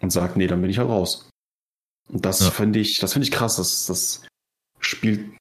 [0.00, 1.28] Und sage, nee, dann bin ich halt raus.
[2.08, 2.50] Und das ja.
[2.50, 3.56] finde ich, das finde ich krass.
[3.56, 4.26] Das, das
[4.80, 5.36] spielt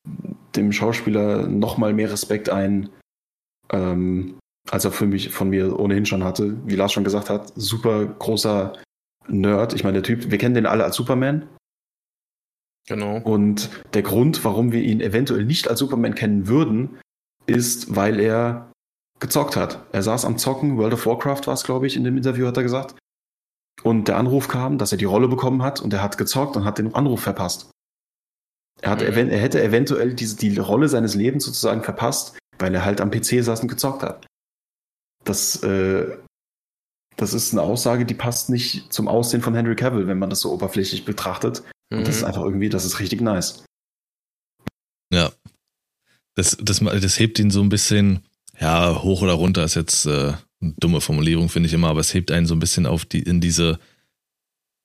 [0.56, 2.90] dem Schauspieler noch mal mehr Respekt ein,
[3.72, 4.40] ähm,
[4.70, 6.58] als er für mich von mir ohnehin schon hatte.
[6.66, 8.74] Wie Lars schon gesagt hat, super großer
[9.28, 9.74] Nerd.
[9.74, 11.48] Ich meine, der Typ, wir kennen den alle als Superman.
[12.88, 13.18] Genau.
[13.18, 17.00] Und der Grund, warum wir ihn eventuell nicht als Superman kennen würden,
[17.46, 18.72] ist, weil er
[19.20, 19.86] gezockt hat.
[19.92, 22.58] Er saß am Zocken, World of Warcraft war es, glaube ich, in dem Interview hat
[22.58, 22.96] er gesagt.
[23.84, 26.66] Und der Anruf kam, dass er die Rolle bekommen hat und er hat gezockt und
[26.66, 27.70] hat den Anruf verpasst.
[28.82, 29.30] Er, hat, mhm.
[29.30, 33.44] er hätte eventuell diese, die Rolle seines Lebens sozusagen verpasst, weil er halt am PC
[33.44, 34.26] saß und gezockt hat.
[35.24, 36.18] Das, äh,
[37.18, 40.42] das ist eine Aussage, die passt nicht zum Aussehen von Henry Cavill, wenn man das
[40.42, 41.64] so oberflächlich betrachtet.
[41.90, 42.28] Und das ist Mhm.
[42.28, 43.64] einfach irgendwie, das ist richtig nice.
[45.14, 45.32] Ja.
[46.36, 48.20] Das, das, das hebt ihn so ein bisschen,
[48.60, 52.14] ja, hoch oder runter ist jetzt äh, eine dumme Formulierung, finde ich immer, aber es
[52.14, 53.80] hebt einen so ein bisschen auf die, in diese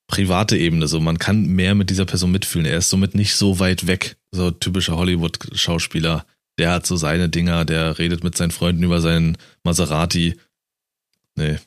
[0.07, 0.89] private Ebene.
[0.89, 2.67] So, man kann mehr mit dieser Person mitfühlen.
[2.67, 4.17] Er ist somit nicht so weit weg.
[4.31, 6.27] So typischer Hollywood-Schauspieler.
[6.59, 10.39] Der hat so seine Dinger, der redet mit seinen Freunden über seinen Maserati.
[11.35, 11.59] Nee.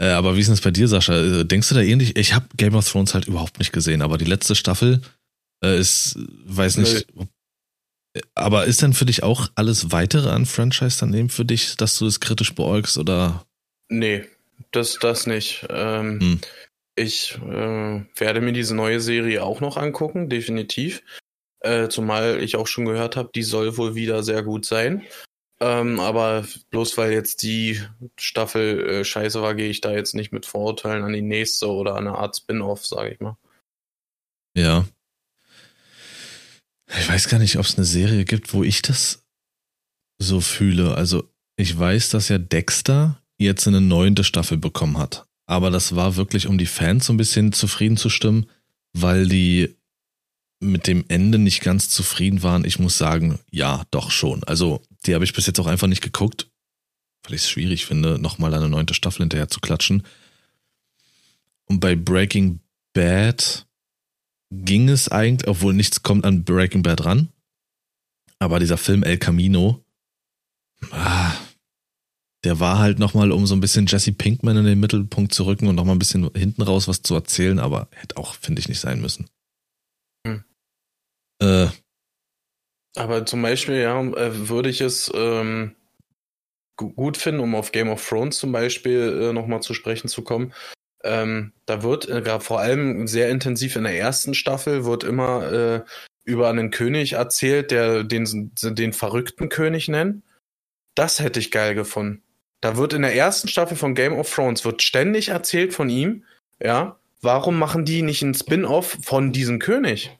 [0.00, 1.14] Äh, aber wie ist denn das bei dir, Sascha?
[1.14, 2.16] Äh, Denkst du da ähnlich?
[2.16, 5.00] Ich habe Game of Thrones halt überhaupt nicht gesehen, aber die letzte Staffel
[5.64, 7.06] äh, ist, weiß nicht.
[7.16, 7.28] ob-
[8.34, 11.98] Aber ist denn für dich auch alles weitere an Franchise dann eben für dich, dass
[11.98, 13.46] du es kritisch beäugst oder?
[13.90, 14.24] Nee,
[14.70, 15.66] das, das nicht.
[15.70, 16.40] Ähm, Hm.
[16.94, 21.02] Ich äh, werde mir diese neue Serie auch noch angucken, definitiv.
[21.60, 25.02] Äh, zumal ich auch schon gehört habe, die soll wohl wieder sehr gut sein.
[25.62, 27.80] Ähm, aber bloß weil jetzt die
[28.18, 31.94] Staffel äh, scheiße war, gehe ich da jetzt nicht mit Vorurteilen an die nächste oder
[31.94, 33.36] an eine Art Spin-off, sage ich mal.
[34.56, 34.88] Ja.
[36.98, 39.24] Ich weiß gar nicht, ob es eine Serie gibt, wo ich das
[40.18, 40.96] so fühle.
[40.96, 45.26] Also ich weiß, dass ja Dexter jetzt eine neunte Staffel bekommen hat.
[45.46, 48.50] Aber das war wirklich, um die Fans so ein bisschen zufrieden zu stimmen,
[48.94, 49.76] weil die
[50.62, 52.64] mit dem Ende nicht ganz zufrieden waren.
[52.64, 54.44] Ich muss sagen, ja, doch schon.
[54.44, 56.50] Also die habe ich bis jetzt auch einfach nicht geguckt,
[57.24, 60.04] weil ich es schwierig finde, nochmal eine neunte Staffel hinterher zu klatschen.
[61.66, 62.60] Und bei Breaking
[62.92, 63.66] Bad
[64.50, 67.28] ging es eigentlich, obwohl nichts kommt an Breaking Bad ran.
[68.38, 69.84] Aber dieser Film El Camino,
[70.90, 71.32] ah,
[72.44, 75.68] der war halt nochmal, um so ein bisschen Jesse Pinkman in den Mittelpunkt zu rücken
[75.68, 78.80] und nochmal ein bisschen hinten raus was zu erzählen, aber hätte auch, finde ich, nicht
[78.80, 79.26] sein müssen.
[81.42, 81.68] Äh,
[82.96, 85.74] Aber zum Beispiel, ja, äh, würde ich es ähm,
[86.76, 90.22] gu- gut finden, um auf Game of Thrones zum Beispiel äh, nochmal zu sprechen zu
[90.22, 90.52] kommen.
[91.04, 95.80] Ähm, da wird äh, vor allem sehr intensiv in der ersten Staffel wird immer äh,
[96.24, 100.22] über einen König erzählt, der den, den verrückten König nennt.
[100.94, 102.22] Das hätte ich geil gefunden.
[102.60, 106.24] Da wird in der ersten Staffel von Game of Thrones wird ständig erzählt von ihm,
[106.62, 106.98] ja.
[107.24, 110.10] Warum machen die nicht einen Spin-off von diesem König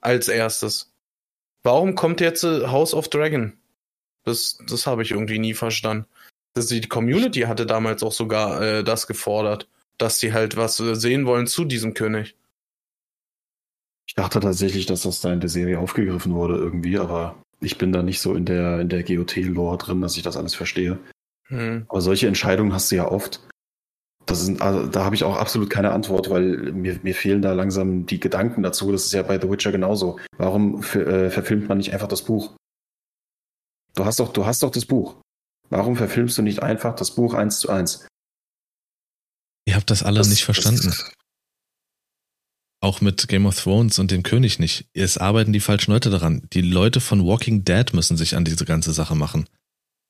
[0.00, 0.92] als erstes?
[1.62, 3.52] Warum kommt jetzt House of Dragon?
[4.24, 6.06] Das, das habe ich irgendwie nie verstanden.
[6.54, 9.68] Das, die Community hatte damals auch sogar äh, das gefordert,
[9.98, 12.36] dass sie halt was äh, sehen wollen zu diesem König.
[14.08, 17.92] Ich dachte tatsächlich, dass das da in der Serie aufgegriffen wurde irgendwie, aber ich bin
[17.92, 20.98] da nicht so in der, in der GOT-Lore drin, dass ich das alles verstehe.
[21.48, 21.86] Hm.
[21.88, 23.40] Aber solche Entscheidungen hast du ja oft.
[24.26, 27.52] Das sind, also, da habe ich auch absolut keine Antwort, weil mir, mir fehlen da
[27.52, 28.90] langsam die Gedanken dazu.
[28.90, 30.18] Das ist ja bei The Witcher genauso.
[30.36, 32.54] Warum äh, verfilmt man nicht einfach das Buch?
[33.94, 35.16] Du hast doch, du hast doch das Buch.
[35.70, 38.06] Warum verfilmst du nicht einfach das Buch eins zu eins?
[39.68, 40.86] ihr habt das alle Das- nicht verstanden.
[40.86, 41.12] Das,
[42.80, 44.86] Auch mit Game of Thrones und dem König nicht.
[44.92, 46.46] Es arbeiten die falschen Leute daran.
[46.52, 49.48] Die Leute von Walking Dead müssen sich an diese ganze Sache machen.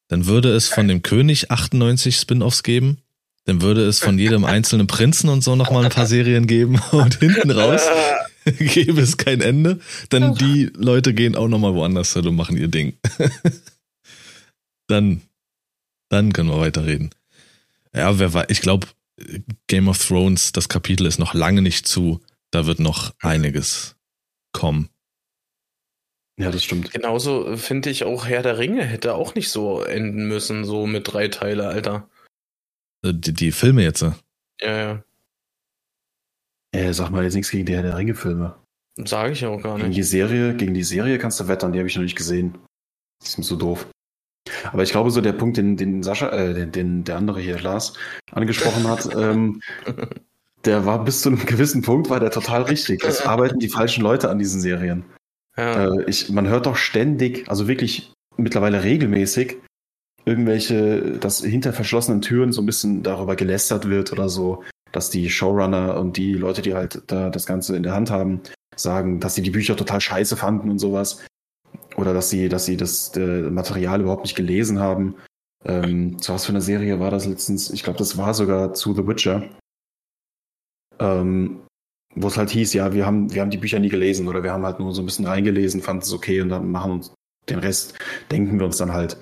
[0.09, 3.01] Dann würde es von dem König 98 Spin-offs geben.
[3.47, 6.81] Dann würde es von jedem einzelnen Prinzen und so nochmal ein paar Serien geben.
[6.93, 7.83] Und hinten raus
[8.45, 9.81] gäbe es kein Ende.
[10.11, 12.97] Dann die Leute gehen auch nochmal woanders hin und machen ihr Ding.
[14.87, 15.23] dann,
[16.09, 17.11] dann können wir weiterreden.
[17.93, 18.87] Ja, wer weiß, ich glaube,
[19.67, 22.21] Game of Thrones, das Kapitel ist noch lange nicht zu.
[22.53, 23.97] Da wird noch einiges
[24.53, 24.91] kommen.
[26.39, 26.93] ja, das stimmt.
[26.93, 31.13] Genauso finde ich auch Herr der Ringe hätte auch nicht so enden müssen, so mit
[31.13, 32.09] drei Teile, Alter.
[33.11, 34.03] Äh, Die, die Filme jetzt.
[34.03, 34.11] äh,
[34.61, 35.03] Ja, ja.
[36.73, 38.57] Äh, sag mal jetzt nichts gegen die Herr der Ringe-Filme.
[39.05, 39.99] Sage ich auch gar Gegen nicht.
[39.99, 42.57] die Serie, gegen die Serie kannst du wettern, die habe ich noch nicht gesehen.
[43.23, 43.87] Die ist mir so doof.
[44.73, 47.59] Aber ich glaube, so der Punkt, den, den Sascha, äh, den, den der andere hier,
[47.61, 47.95] Lars,
[48.33, 49.61] angesprochen hat, ähm,
[50.65, 53.05] der war bis zu einem gewissen Punkt, war der total richtig.
[53.05, 55.05] Es arbeiten die falschen Leute an diesen Serien.
[55.57, 55.95] Ja.
[55.95, 59.57] Äh, ich, man hört doch ständig, also wirklich mittlerweile regelmäßig,
[60.27, 65.31] irgendwelche, dass hinter verschlossenen Türen so ein bisschen darüber gelästert wird oder so, dass die
[65.31, 68.41] Showrunner und die Leute, die halt da das Ganze in der Hand haben,
[68.75, 71.25] sagen, dass sie die Bücher total scheiße fanden und sowas.
[71.97, 75.17] Oder dass sie, dass sie das äh, Material überhaupt nicht gelesen haben.
[75.65, 77.71] Ähm, zu was für eine Serie war das letztens?
[77.71, 79.49] Ich glaube, das war sogar zu The Witcher.
[80.99, 81.61] Ähm,
[82.15, 84.53] wo es halt hieß, ja, wir haben, wir haben die Bücher nie gelesen oder wir
[84.53, 87.15] haben halt nur so ein bisschen reingelesen, fanden es okay und dann machen uns
[87.49, 87.95] den Rest,
[88.31, 89.19] denken wir uns dann halt.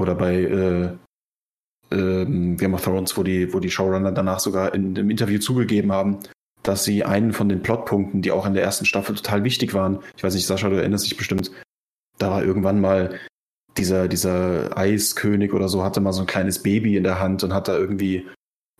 [0.00, 0.90] Oder bei äh,
[1.92, 5.92] ähm, Game of Thrones, wo die, wo die Showrunner danach sogar in einem Interview zugegeben
[5.92, 6.18] haben,
[6.62, 10.00] dass sie einen von den Plotpunkten, die auch in der ersten Staffel total wichtig waren,
[10.16, 11.50] ich weiß nicht, Sascha, du erinnerst dich bestimmt,
[12.18, 13.18] da war irgendwann mal
[13.76, 17.54] dieser, dieser Eiskönig oder so, hatte mal so ein kleines Baby in der Hand und
[17.54, 18.26] hat da irgendwie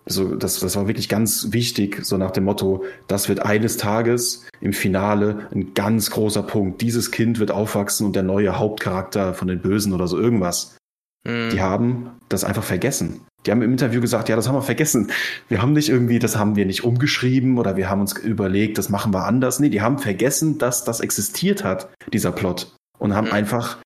[0.07, 4.47] so, das, das war wirklich ganz wichtig, so nach dem Motto, das wird eines Tages
[4.61, 6.81] im Finale ein ganz großer Punkt.
[6.81, 10.77] Dieses Kind wird aufwachsen und der neue Hauptcharakter von den Bösen oder so irgendwas.
[11.25, 11.51] Mhm.
[11.51, 13.27] Die haben das einfach vergessen.
[13.47, 15.11] Die haben im Interview gesagt, ja, das haben wir vergessen.
[15.49, 18.91] Wir haben nicht irgendwie, das haben wir nicht umgeschrieben oder wir haben uns überlegt, das
[18.91, 19.61] machen wir anders.
[19.61, 22.75] Nee, die haben vergessen, dass das existiert hat, dieser Plot.
[22.99, 23.33] Und haben mhm.
[23.33, 23.79] einfach,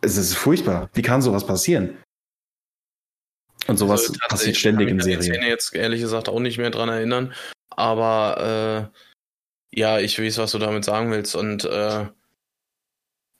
[0.00, 0.90] es ist furchtbar.
[0.92, 1.96] Wie kann sowas passieren?
[3.66, 5.20] Und sowas also, passiert ständig in Serien.
[5.22, 7.32] Ich kann mich jetzt ehrlich gesagt auch nicht mehr dran erinnern.
[7.70, 11.36] Aber äh, ja, ich weiß, was du damit sagen willst.
[11.36, 12.06] Und äh,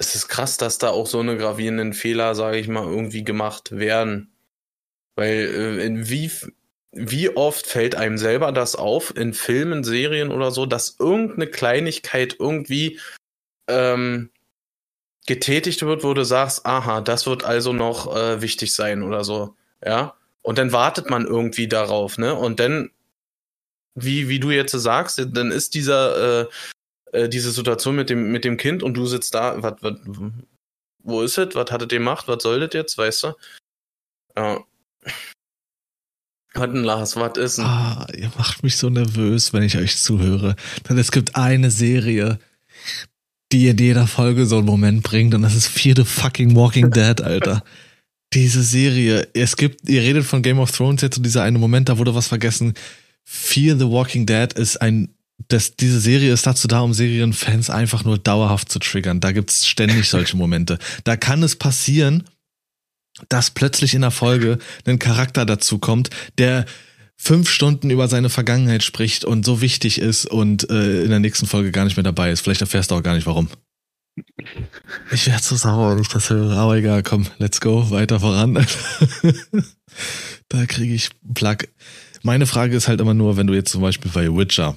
[0.05, 3.73] es ist krass, dass da auch so eine gravierenden Fehler, sage ich mal, irgendwie gemacht
[3.73, 4.33] werden.
[5.17, 6.31] Weil äh, wie,
[6.93, 12.37] wie oft fällt einem selber das auf in Filmen, Serien oder so, dass irgendeine Kleinigkeit
[12.39, 13.01] irgendwie
[13.69, 14.31] ähm,
[15.27, 19.57] getätigt wird, wo du sagst, aha, das wird also noch äh, wichtig sein oder so.
[19.85, 20.15] Ja.
[20.43, 22.35] Und dann wartet man irgendwie darauf, ne?
[22.35, 22.91] Und dann,
[23.95, 26.47] wie, wie du jetzt sagst, dann ist dieser, äh,
[27.15, 30.01] äh, diese Situation mit dem, mit dem Kind und du sitzt da, wat, wat,
[31.03, 31.55] wo ist es?
[31.55, 32.29] Was hat es gemacht?
[32.29, 33.33] Was soll das jetzt, weißt du?
[34.37, 34.61] Ja.
[36.55, 37.65] Was denn, Lars, was ist denn?
[37.65, 40.57] Ah, ihr macht mich so nervös, wenn ich euch zuhöre.
[40.89, 42.39] Denn es gibt eine Serie,
[43.53, 46.91] die in jeder Folge so einen Moment bringt und das ist Fear the fucking Walking
[46.91, 47.63] Dead, Alter.
[48.33, 51.89] Diese Serie, es gibt, ihr redet von Game of Thrones jetzt und dieser eine Moment,
[51.89, 52.75] da wurde was vergessen.
[53.23, 55.14] Fear the Walking Dead ist ein,
[55.49, 59.21] das, diese Serie ist dazu da, um Serienfans einfach nur dauerhaft zu triggern.
[59.21, 60.79] Da gibt's ständig solche Momente.
[61.05, 62.25] Da kann es passieren,
[63.29, 66.67] dass plötzlich in der Folge ein Charakter dazu kommt, der
[67.17, 71.47] fünf Stunden über seine Vergangenheit spricht und so wichtig ist und äh, in der nächsten
[71.47, 72.41] Folge gar nicht mehr dabei ist.
[72.41, 73.49] Vielleicht erfährst du auch gar nicht warum.
[75.11, 76.57] Ich werde so sauer, wenn ich das höre.
[76.57, 78.55] Aber egal, komm, let's go, weiter voran.
[80.49, 81.59] da kriege ich Plug.
[82.23, 84.77] Meine Frage ist halt immer nur, wenn du jetzt zum Beispiel bei Witcher,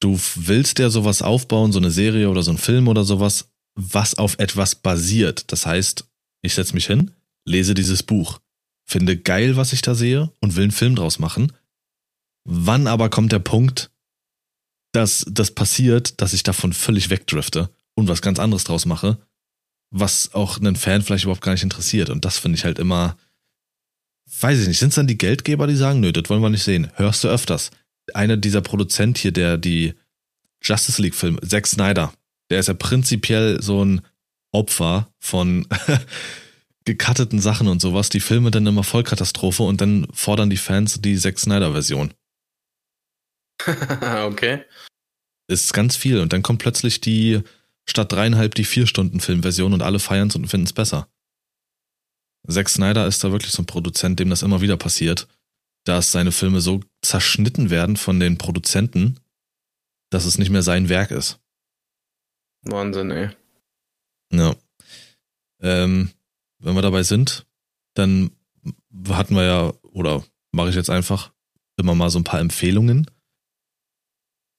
[0.00, 4.16] du willst ja sowas aufbauen, so eine Serie oder so ein Film oder sowas, was
[4.16, 5.52] auf etwas basiert.
[5.52, 6.08] Das heißt,
[6.42, 7.12] ich setze mich hin,
[7.44, 8.40] lese dieses Buch,
[8.84, 11.52] finde geil, was ich da sehe und will einen Film draus machen.
[12.44, 13.90] Wann aber kommt der Punkt,
[14.92, 19.18] dass das passiert, dass ich davon völlig wegdrifte und was ganz anderes draus mache,
[19.90, 22.10] was auch einen Fan vielleicht überhaupt gar nicht interessiert.
[22.10, 23.16] Und das finde ich halt immer,
[24.40, 26.62] weiß ich nicht, sind es dann die Geldgeber, die sagen, nö, das wollen wir nicht
[26.62, 26.90] sehen.
[26.94, 27.70] Hörst du öfters.
[28.14, 29.94] Einer dieser Produzent hier, der die
[30.62, 32.12] Justice League Film, Zack Snyder,
[32.50, 34.00] der ist ja prinzipiell so ein
[34.52, 35.66] Opfer von
[36.84, 41.16] gecutteten Sachen und sowas, die Filme dann immer Vollkatastrophe und dann fordern die Fans die
[41.16, 42.14] Zack Snyder Version.
[44.24, 44.64] okay.
[45.48, 47.42] Ist ganz viel und dann kommt plötzlich die
[47.88, 51.08] statt dreieinhalb die vier Stunden Filmversion und alle feiern es und finden es besser.
[52.48, 55.28] Zack Snyder ist da wirklich so ein Produzent, dem das immer wieder passiert,
[55.88, 59.18] dass seine Filme so zerschnitten werden von den Produzenten,
[60.10, 61.40] dass es nicht mehr sein Werk ist.
[62.62, 63.30] Wahnsinn, ey.
[64.30, 64.54] Ja.
[65.60, 66.10] Ähm,
[66.58, 67.46] wenn wir dabei sind,
[67.94, 68.30] dann
[69.08, 70.22] hatten wir ja, oder
[70.52, 71.32] mache ich jetzt einfach
[71.78, 73.10] immer mal so ein paar Empfehlungen.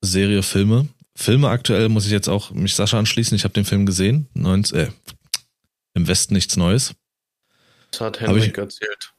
[0.01, 0.87] Serie, Filme.
[1.15, 3.35] Filme aktuell muss ich jetzt auch mich Sascha anschließen.
[3.35, 4.29] Ich habe den Film gesehen.
[4.33, 4.91] 19, äh,
[5.93, 6.95] Im Westen nichts Neues.
[7.91, 9.13] Das hat Henrik ich, erzählt.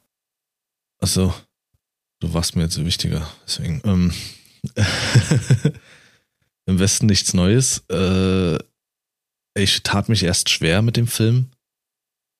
[0.98, 1.34] Achso,
[2.20, 3.30] du warst mir jetzt wichtiger.
[3.46, 3.82] Deswegen.
[3.84, 4.12] Ähm,
[6.66, 7.84] Im Westen nichts Neues.
[7.90, 8.58] Äh,
[9.54, 11.50] ich tat mich erst schwer mit dem Film.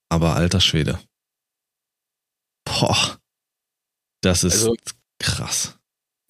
[0.09, 1.01] Aber alter Schwede.
[2.65, 3.19] Boah.
[4.23, 4.77] Das ist also,
[5.19, 5.79] krass.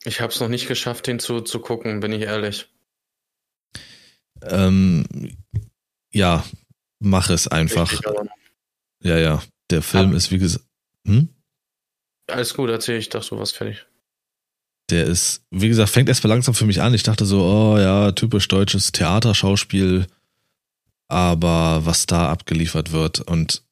[0.04, 2.68] Ich habe es noch nicht geschafft, den zu, zu gucken, bin ich ehrlich.
[4.42, 5.36] Ähm,
[6.12, 6.44] ja,
[7.00, 8.00] mach es einfach.
[9.02, 9.42] Ja, ja.
[9.70, 10.16] Der Film ja.
[10.16, 10.64] ist wie gesagt.
[11.06, 11.28] Hm?
[12.30, 13.86] Alles gut, erzähl ich, dachte, du warst fertig.
[14.90, 16.94] Der ist, wie gesagt, fängt erst mal langsam für mich an.
[16.94, 20.06] Ich dachte so, oh ja, typisch deutsches Theaterschauspiel.
[21.08, 23.62] Aber was da abgeliefert wird und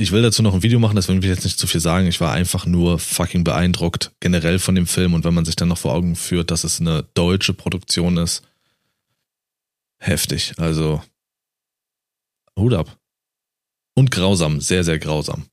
[0.00, 2.06] ich will dazu noch ein Video machen, deswegen will ich jetzt nicht zu viel sagen.
[2.06, 5.68] Ich war einfach nur fucking beeindruckt generell von dem Film und wenn man sich dann
[5.68, 8.42] noch vor Augen führt, dass es eine deutsche Produktion ist,
[9.98, 10.54] heftig.
[10.56, 11.02] Also
[12.56, 12.96] Hut ab.
[13.96, 15.46] Und grausam, sehr, sehr grausam.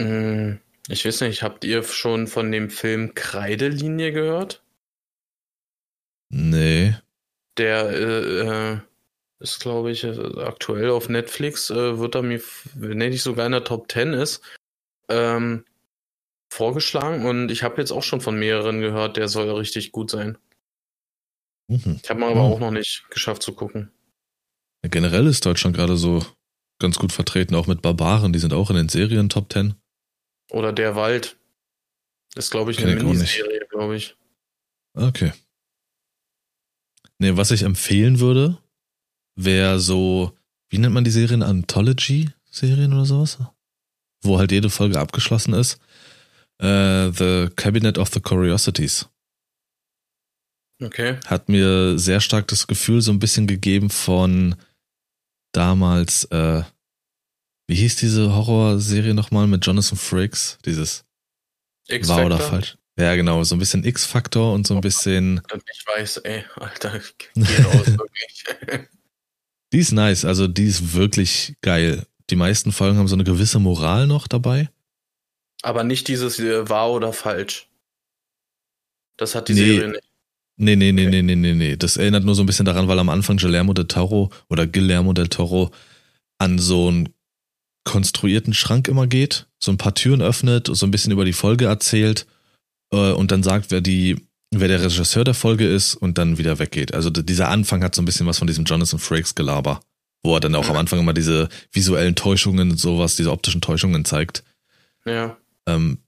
[0.00, 4.62] Mm, ich weiß nicht, habt ihr schon von dem Film Kreidelinie gehört?
[6.30, 6.94] Nee.
[7.56, 8.78] Der äh, äh
[9.40, 12.40] ist, glaube ich, äh, aktuell auf Netflix, äh, wird er mir,
[12.74, 14.42] wenn er nicht sogar in der Top 10 ist,
[15.08, 15.64] ähm,
[16.52, 20.38] vorgeschlagen und ich habe jetzt auch schon von mehreren gehört, der soll richtig gut sein.
[21.68, 22.00] Mhm.
[22.02, 22.52] Ich habe mal aber mhm.
[22.52, 23.92] auch noch nicht geschafft zu gucken.
[24.82, 26.24] Ja, generell ist Deutschland gerade so
[26.80, 29.74] ganz gut vertreten, auch mit Barbaren, die sind auch in den Serien Top 10.
[30.50, 31.36] Oder Der Wald.
[32.34, 33.04] Das ist, glaube ich, Kenn eine nicht.
[33.04, 34.16] Miniserie, glaube ich.
[34.94, 35.32] Okay.
[37.18, 38.58] Nee, was ich empfehlen würde,
[39.34, 40.36] wäre so,
[40.68, 41.42] wie nennt man die Serien?
[41.42, 43.38] Anthology-Serien oder sowas?
[44.22, 45.80] Wo halt jede Folge abgeschlossen ist.
[46.58, 49.08] Äh, the Cabinet of the Curiosities.
[50.82, 51.18] Okay.
[51.26, 54.54] Hat mir sehr stark das Gefühl so ein bisschen gegeben von
[55.52, 56.62] damals, äh,
[57.68, 60.58] wie hieß diese Horrorserie nochmal mit Jonathan Frakes?
[60.64, 61.04] Dieses
[61.88, 62.76] X War oder falsch?
[62.98, 67.00] Ja, genau, so ein bisschen X-Faktor und so ein bisschen Und ich weiß, ey, Alter,
[67.34, 68.44] geh raus, wirklich.
[69.72, 72.06] Die ist nice, also die ist wirklich geil.
[72.30, 74.68] Die meisten Folgen haben so eine gewisse Moral noch dabei.
[75.62, 77.68] Aber nicht dieses äh, wahr oder falsch.
[79.16, 79.60] Das hat die Nee.
[79.60, 80.02] Serie nicht.
[80.60, 81.22] Nee, nee, nee, Okay.
[81.22, 81.76] nee, nee, nee, nee.
[81.76, 85.12] Das erinnert nur so ein bisschen daran, weil am Anfang Guillermo del Toro oder Guillermo
[85.12, 85.70] del Toro
[86.38, 87.08] an so einen
[87.84, 91.66] konstruierten Schrank immer geht, so ein paar Türen öffnet, so ein bisschen über die Folge
[91.66, 92.26] erzählt
[92.92, 96.58] äh, und dann sagt, wer die, wer der Regisseur der Folge ist und dann wieder
[96.58, 96.94] weggeht.
[96.94, 99.80] Also dieser Anfang hat so ein bisschen was von diesem Jonathan Frakes Gelaber,
[100.22, 104.04] wo er dann auch am Anfang immer diese visuellen Täuschungen und sowas, diese optischen Täuschungen
[104.04, 104.44] zeigt.
[105.04, 105.36] Ja.
[105.66, 105.98] Ähm,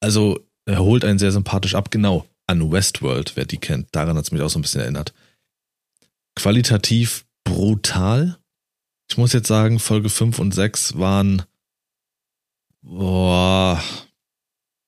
[0.00, 3.88] also er holt einen sehr sympathisch ab, genau, an Westworld, wer die kennt.
[3.92, 5.14] Daran hat es mich auch so ein bisschen erinnert.
[6.34, 8.38] Qualitativ brutal.
[9.08, 11.44] Ich muss jetzt sagen, Folge 5 und 6 waren
[12.82, 13.82] boah,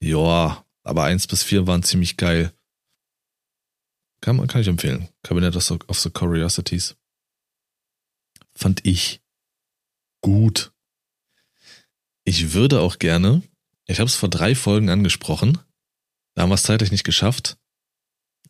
[0.00, 2.52] ja, aber 1 bis 4 waren ziemlich geil.
[4.20, 5.08] Kann, man, kann ich empfehlen.
[5.26, 6.96] The, of the Curiosities.
[8.54, 9.20] Fand ich
[10.20, 10.72] gut.
[12.24, 13.42] Ich würde auch gerne,
[13.86, 15.58] ich habe es vor drei Folgen angesprochen,
[16.34, 17.56] da haben wir es zeitlich nicht geschafft,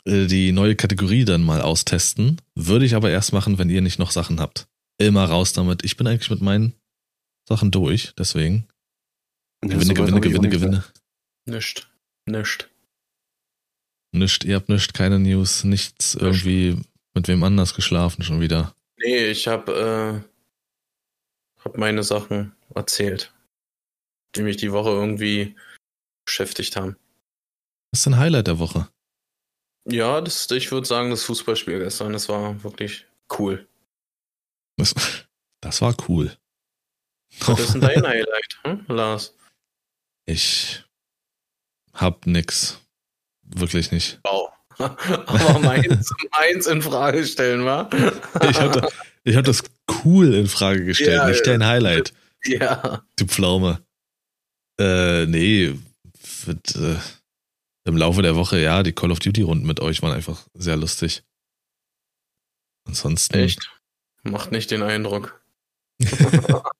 [0.04, 2.40] äh, die neue Kategorie dann mal austesten.
[2.54, 4.68] Würde ich aber erst machen, wenn ihr nicht noch Sachen habt.
[4.98, 5.84] Immer raus damit.
[5.84, 6.74] Ich bin eigentlich mit meinen
[7.48, 8.68] Sachen durch, deswegen.
[9.62, 10.84] Ja, Gewinne, gewinne, gewinne, gewinne.
[11.46, 11.88] Nischt.
[12.26, 12.68] Nischt.
[14.12, 16.82] Nischt, ihr habt nischt, keine News, nichts irgendwie
[17.14, 18.74] mit wem anders geschlafen schon wieder.
[18.98, 20.20] Nee, ich hab, äh,
[21.64, 23.32] hab meine Sachen erzählt,
[24.34, 25.56] die mich die Woche irgendwie
[26.24, 26.96] beschäftigt haben.
[27.90, 28.88] Was ist dein Highlight der Woche?
[29.88, 33.06] Ja, das, ich würde sagen, das Fußballspiel gestern, das war wirklich
[33.38, 33.66] cool.
[34.78, 34.94] Das,
[35.60, 36.36] das war cool.
[37.40, 39.34] Was ist denn dein Highlight, hm, Lars?
[40.24, 40.84] Ich
[41.92, 42.80] hab nix.
[43.42, 44.20] Wirklich nicht.
[44.78, 44.94] Wow.
[45.26, 47.90] Aber meins, meins in Frage stellen, wa?
[48.48, 48.88] Ich hab, da,
[49.24, 49.64] ich hab das
[50.04, 52.14] cool in Frage gestellt, Ja, nicht dein Highlight,
[52.44, 53.02] ja.
[53.16, 53.84] du Pflaume.
[54.78, 55.74] Äh, nee,
[56.44, 56.96] wird, äh,
[57.86, 60.76] im Laufe der Woche, ja, die Call of Duty Runden mit euch waren einfach sehr
[60.76, 61.24] lustig.
[62.86, 63.36] Ansonsten.
[63.36, 63.68] Echt?
[64.30, 65.40] Macht nicht den Eindruck.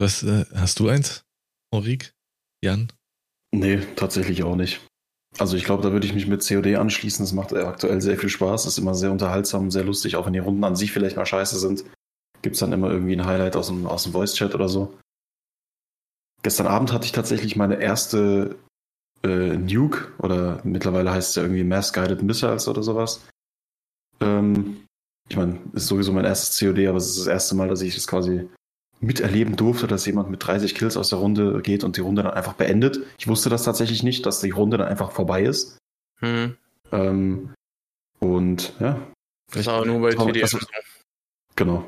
[0.00, 1.24] Was, äh, hast du eins?
[1.74, 2.14] Henrik?
[2.62, 2.92] Jan?
[3.52, 4.80] Nee, tatsächlich auch nicht.
[5.38, 7.24] Also ich glaube, da würde ich mich mit COD anschließen.
[7.24, 8.66] Es macht aktuell sehr viel Spaß.
[8.66, 10.16] Ist immer sehr unterhaltsam, sehr lustig.
[10.16, 11.84] Auch wenn die Runden an sich vielleicht mal scheiße sind,
[12.42, 14.96] gibt es dann immer irgendwie ein Highlight aus dem, aus dem Voice-Chat oder so.
[16.42, 18.56] Gestern Abend hatte ich tatsächlich meine erste
[19.24, 23.26] äh, Nuke oder mittlerweile heißt es ja irgendwie Mass Guided Missiles oder sowas.
[24.20, 24.84] Ähm,
[25.28, 27.94] ich meine, ist sowieso mein erstes COD, aber es ist das erste Mal, dass ich
[27.94, 28.48] das quasi
[29.00, 32.32] miterleben durfte, dass jemand mit 30 Kills aus der Runde geht und die Runde dann
[32.32, 32.98] einfach beendet.
[33.18, 35.78] Ich wusste das tatsächlich nicht, dass die Runde dann einfach vorbei ist.
[36.20, 36.56] Hm.
[36.90, 37.54] Ähm,
[38.18, 39.00] und ja,
[39.52, 40.56] Das aber nur bei war- das-
[41.54, 41.84] genau.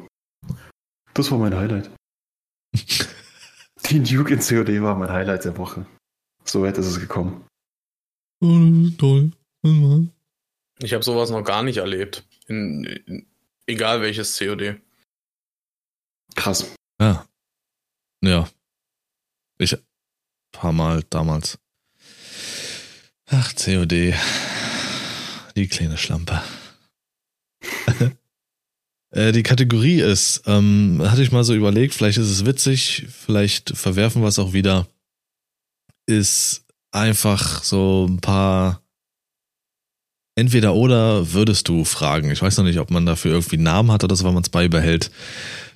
[1.14, 1.90] Das war mein Highlight.
[3.90, 5.86] Die Nuke in COD war mein Highlight der Woche.
[6.44, 7.44] So weit ist es gekommen.
[8.40, 9.32] Oh, toll.
[10.82, 12.24] Ich habe sowas noch gar nicht erlebt.
[12.46, 13.26] In, in,
[13.66, 14.80] egal welches COD.
[16.34, 16.74] Krass.
[17.00, 17.26] Ja.
[18.22, 18.48] Ja.
[19.58, 19.76] Ich
[20.52, 21.58] paar Mal damals.
[23.26, 24.14] Ach, COD.
[25.56, 26.42] Die kleine Schlampe.
[29.12, 33.76] Äh, Die Kategorie ist, ähm, hatte ich mal so überlegt, vielleicht ist es witzig, vielleicht
[33.76, 34.86] verwerfen wir es auch wieder,
[36.06, 38.84] ist einfach so ein paar
[40.40, 42.30] entweder oder würdest du fragen.
[42.30, 44.42] Ich weiß noch nicht, ob man dafür irgendwie einen Namen hat oder so, weil man
[44.42, 45.10] es beibehält,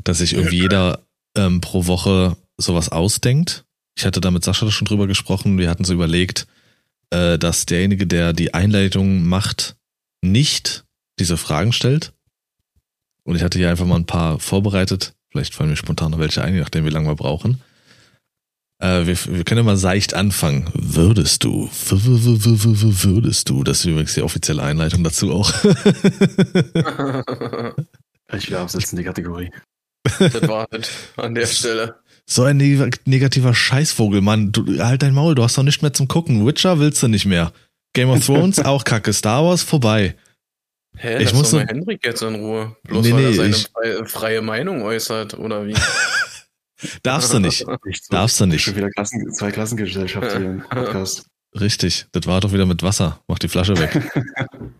[0.02, 1.00] dass sich irgendwie jeder
[1.36, 3.64] ähm, pro Woche sowas ausdenkt.
[3.96, 5.58] Ich hatte da mit Sascha schon drüber gesprochen.
[5.58, 6.46] Wir hatten so überlegt,
[7.10, 9.76] äh, dass derjenige, der die Einleitung macht,
[10.22, 10.84] nicht
[11.18, 12.12] diese Fragen stellt.
[13.24, 15.14] Und ich hatte hier einfach mal ein paar vorbereitet.
[15.30, 17.60] Vielleicht fallen mir spontan noch welche ein, je nachdem, wie lange wir brauchen.
[18.80, 20.70] Äh, wir, wir können ja mal seicht anfangen.
[20.74, 21.70] Würdest du?
[21.90, 23.64] Würdest du?
[23.64, 25.52] Das ist übrigens die offizielle Einleitung dazu auch.
[28.32, 29.50] Ich will absetzen die Kategorie.
[30.18, 31.96] das war es an der Stelle.
[32.26, 34.50] So ein neg negativer Scheißvogel, Mann.
[34.50, 36.46] Du, halt dein Maul, du hast doch nicht mehr zum Gucken.
[36.46, 37.52] Witcher willst du nicht mehr.
[37.92, 39.12] Game of Thrones auch kacke.
[39.12, 40.16] Star Wars vorbei.
[40.96, 42.76] Hä, Ich lass muss doch mal noch- Henrik jetzt in Ruhe.
[42.84, 43.68] Bloß Nee, weil er seine ich-
[44.10, 45.74] freie Meinung äußert, oder wie?
[47.02, 47.66] Darfst du nicht.
[47.84, 48.10] Nicht so.
[48.10, 48.62] Darfst du nicht.
[48.62, 51.26] Schon wieder Klassen, zwei Klassengesellschaft hier im Podcast.
[51.58, 52.06] Richtig.
[52.12, 53.22] Das war doch wieder mit Wasser.
[53.28, 54.10] Mach die Flasche weg.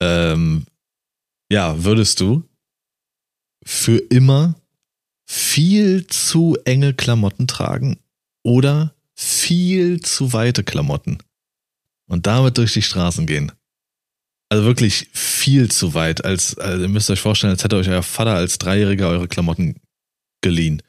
[0.00, 0.64] ähm,
[1.50, 2.48] ja, würdest du
[3.64, 4.54] für immer
[5.28, 7.98] viel zu enge Klamotten tragen
[8.42, 11.18] oder viel zu weite Klamotten
[12.08, 13.52] und damit durch die Straßen gehen?
[14.48, 16.24] Also wirklich viel zu weit.
[16.24, 19.76] Als, also ihr müsst euch vorstellen, als hätte euch euer Vater als Dreijähriger eure Klamotten
[20.42, 20.82] geliehen.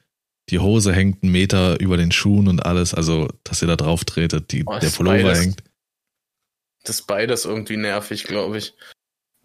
[0.49, 4.03] Die Hose hängt einen Meter über den Schuhen und alles, also dass ihr da drauf
[4.03, 5.39] tretet, die, Oh, der Pullover beides.
[5.41, 5.63] hängt.
[6.83, 8.73] Das ist beides irgendwie nervig, glaube ich.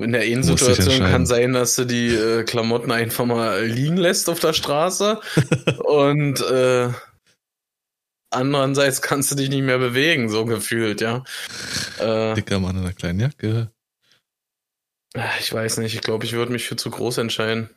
[0.01, 1.13] In der einen Du musst dich Situation entscheiden.
[1.13, 5.21] kann sein, dass du die äh, Klamotten einfach mal liegen lässt auf der Straße
[5.85, 6.93] und äh,
[8.31, 11.25] andererseits kannst du dich nicht mehr bewegen, so gefühlt, ja.
[11.99, 13.71] Äh, Dicker Mann in einer kleinen Jacke.
[15.41, 17.71] ich weiß nicht, ich glaube, ich würde mich für zu groß entscheiden.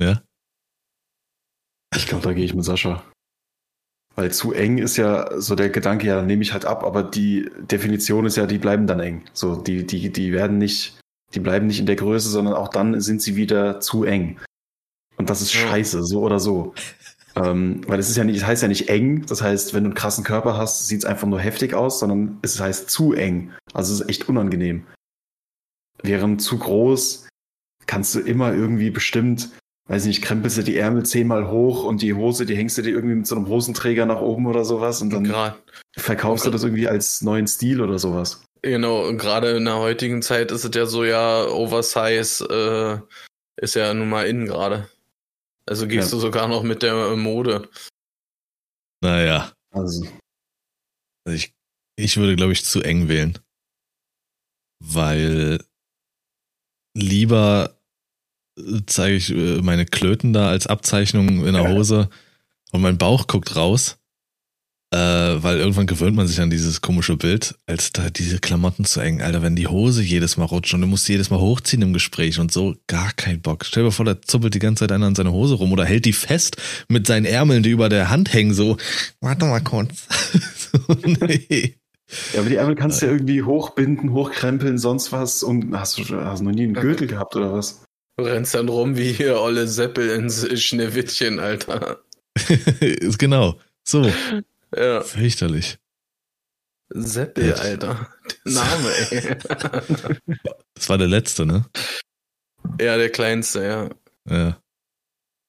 [0.00, 0.22] Ja?
[1.96, 3.02] Ich glaube, da gehe ich mit Sascha.
[4.16, 7.02] Weil zu eng ist ja so der Gedanke, ja, dann nehme ich halt ab, aber
[7.02, 9.24] die Definition ist ja, die bleiben dann eng.
[9.32, 10.98] So, die, die, die werden nicht,
[11.34, 14.38] die bleiben nicht in der Größe, sondern auch dann sind sie wieder zu eng.
[15.16, 15.68] Und das ist Ja.
[15.68, 16.74] scheiße, so oder so.
[17.36, 19.90] ähm, weil es ist ja nicht, es heißt ja nicht eng, das heißt, wenn du
[19.90, 23.52] einen krassen Körper hast, sieht es einfach nur heftig aus, sondern es heißt zu eng.
[23.72, 24.84] Also es ist echt unangenehm.
[26.02, 27.28] Während zu groß
[27.86, 29.50] kannst du immer irgendwie bestimmt
[29.90, 32.90] weiß nicht, krempelst du die Ärmel zehnmal hoch und die Hose, die hängst du dir
[32.90, 35.56] irgendwie mit so einem Hosenträger nach oben oder sowas und dann Gerade
[35.96, 38.44] verkaufst du das irgendwie als neuen Stil oder sowas.
[38.62, 43.74] Genau, und gerade in der heutigen Zeit ist es ja so, ja, Oversize äh, ist
[43.74, 44.88] ja nun mal in gerade.
[45.66, 46.16] Also gehst Ja.
[46.16, 47.68] du sogar noch mit der Mode.
[49.02, 50.04] Naja, Also,
[51.24, 51.52] also ich,
[51.96, 53.38] ich würde, glaube ich, zu eng wählen.
[54.84, 55.64] Weil
[56.94, 57.79] lieber
[58.86, 61.70] zeige ich äh, meine Klöten da als Abzeichnung in der.
[61.70, 62.08] Hose
[62.72, 63.98] und mein Bauch guckt raus,
[64.92, 69.00] äh, weil irgendwann gewöhnt man sich an dieses komische Bild, als da diese Klamotten zu
[69.00, 69.22] eng.
[69.22, 71.92] Alter, wenn die Hose jedes Mal rutscht und du musst sie jedes Mal hochziehen im
[71.92, 73.64] Gespräch und so, gar kein Bock.
[73.64, 76.04] Stell dir vor, der zuppelt die ganze Zeit einer an seine Hose rum oder hält
[76.04, 76.56] die fest
[76.88, 78.76] mit seinen Ärmeln, die über der Hand hängen, so,
[79.20, 80.06] warte mal kurz.
[80.56, 81.76] so, nee.
[82.32, 86.16] ja, aber die Ärmel kannst du ja irgendwie hochbinden, hochkrempeln, sonst was und hast du
[86.16, 87.82] hast du noch nie einen Gürtel gehabt oder was?
[88.24, 92.00] Rennst dann rum wie hier Olle Seppel ins Schneewittchen, Alter.
[92.80, 93.58] Ist genau.
[93.84, 94.10] So,
[94.76, 95.78] Ja, fürchterlich.
[96.92, 97.54] Seppel, Ja.
[97.54, 98.08] Alter.
[98.44, 99.36] Der Name, ey.
[100.74, 101.66] Das war der letzte, ne?
[102.80, 103.90] ja, der kleinste, ja.
[104.28, 104.58] Ja.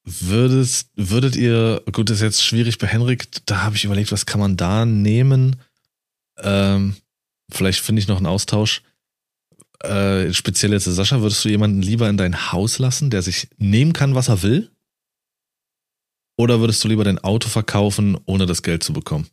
[0.04, 4.26] Würdet, würdet ihr, gut, das ist jetzt schwierig bei Henrik, da habe ich überlegt, was
[4.26, 5.56] kann man da nehmen?
[6.38, 6.96] Ähm,
[7.50, 8.82] vielleicht finde ich noch einen Austausch.
[9.82, 13.92] Äh, speziell jetzt Sascha, würdest du jemanden lieber in dein Haus lassen, der sich nehmen
[13.92, 14.70] kann, was er will?
[16.38, 19.28] Oder würdest du lieber dein Auto verkaufen, ohne das Geld zu bekommen?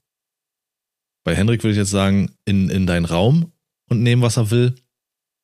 [1.24, 3.52] Bei Henrik würde ich jetzt sagen, in, in deinen Raum
[3.90, 4.76] und nehmen, was er will.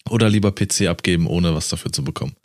[0.09, 2.35] Oder lieber PC abgeben, ohne was dafür zu bekommen.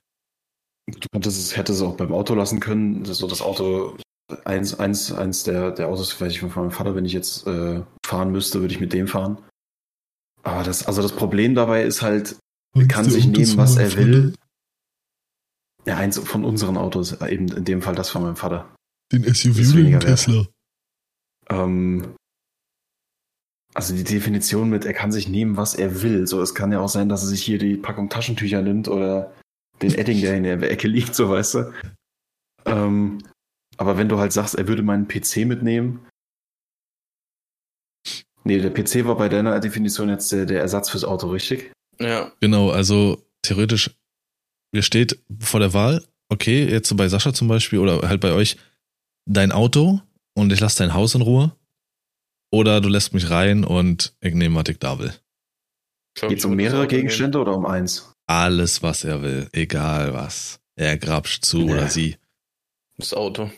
[0.86, 3.04] Du könntest es, hättest es auch beim Auto lassen können.
[3.04, 3.96] So das Auto,
[4.44, 8.32] eins, eins, eins der, der Autos, ich von meinem Vater, wenn ich jetzt äh, fahren
[8.32, 9.38] müsste, würde ich mit dem fahren.
[10.42, 12.36] Aber das, also das Problem dabei ist halt,
[12.74, 14.34] er kann sich nehmen, was er will.
[15.86, 18.74] Ja, eins von unseren Autos, eben in dem Fall das von meinem Vater.
[19.12, 20.00] Den SUV oder den.
[20.00, 20.46] Tesla?
[21.48, 22.14] Ähm,
[23.74, 26.26] also die Definition mit, er kann sich nehmen, was er will.
[26.26, 29.34] So, es kann ja auch sein, dass er sich hier die Packung Taschentücher nimmt oder
[29.82, 31.72] den Edding, der in der Ecke liegt, so weißt du.
[32.66, 33.22] Ähm,
[33.76, 36.06] aber wenn du halt sagst, er würde meinen PC mitnehmen.
[38.44, 41.72] Nee, der PC war bei deiner Definition jetzt der, der Ersatz fürs Auto, richtig?
[42.00, 43.90] Ja, Genau, also theoretisch,
[44.72, 48.32] ihr steht vor der Wahl, okay, jetzt so bei Sascha zum Beispiel oder halt bei
[48.32, 48.56] euch,
[49.26, 50.00] dein Auto
[50.34, 51.54] und ich lasse dein Haus in Ruhe.
[52.52, 55.14] Oder du lässt mich rein und ich nehme, was ich da will.
[56.14, 56.86] glaub, Geht es um mehrere.
[56.88, 58.12] Gegenstände oder um eins?
[58.26, 60.60] Alles, was er will, egal was.
[60.76, 61.72] Er grapscht zu Ja.
[61.74, 62.16] oder sie.
[62.96, 63.50] Das Auto.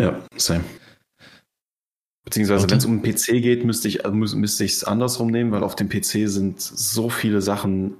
[0.00, 0.64] Ja, same.
[2.30, 5.50] Beziehungsweise, wenn es um den PC geht, müsste ich also müß- müsste es andersrum nehmen,
[5.50, 7.96] weil auf dem PC sind so viele Sachen,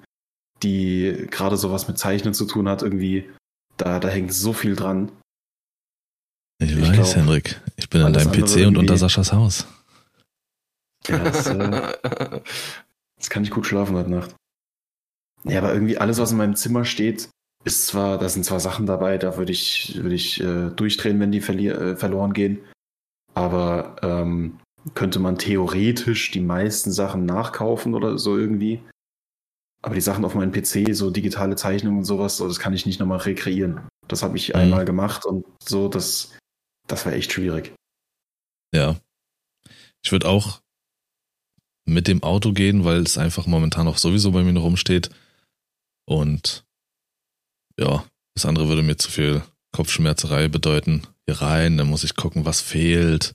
[0.62, 3.28] die gerade sowas mit Zeichnen zu tun hat, irgendwie,
[3.76, 5.10] da, da hängt so viel dran.
[6.62, 7.60] Ich, Ich weiß, glaub, Henrik.
[7.76, 9.66] Ich bin an deinem PC und unter Saschas Haus.
[11.08, 12.40] Ja, das, äh,
[13.16, 14.36] das kann ich gut schlafen heute Nacht.
[15.42, 17.30] Ja, aber irgendwie alles, was in meinem Zimmer steht,
[17.64, 21.32] ist zwar, da sind zwar Sachen dabei, da würde ich, würde ich äh, durchdrehen, wenn
[21.32, 22.60] die äh, verloren gehen.
[23.34, 24.58] Aber ähm,
[24.94, 28.82] könnte man theoretisch die meisten Sachen nachkaufen oder so irgendwie.
[29.82, 32.86] Aber die Sachen auf meinem PC, so digitale Zeichnungen und sowas, so, das kann ich
[32.86, 33.88] nicht nochmal rekreieren.
[34.08, 34.56] Das habe ich mhm.
[34.56, 36.36] einmal gemacht und so, das,
[36.86, 37.72] das war echt schwierig.
[38.74, 38.96] Ja.
[40.04, 40.60] Ich würde auch
[41.86, 45.10] mit dem Auto gehen, weil es einfach momentan auch sowieso bei mir noch rumsteht.
[46.06, 46.64] Und
[47.78, 48.04] ja,
[48.34, 51.06] das andere würde mir zu viel Kopfschmerzerei bedeuten.
[51.26, 53.34] Hier rein, dann muss ich gucken, was fehlt.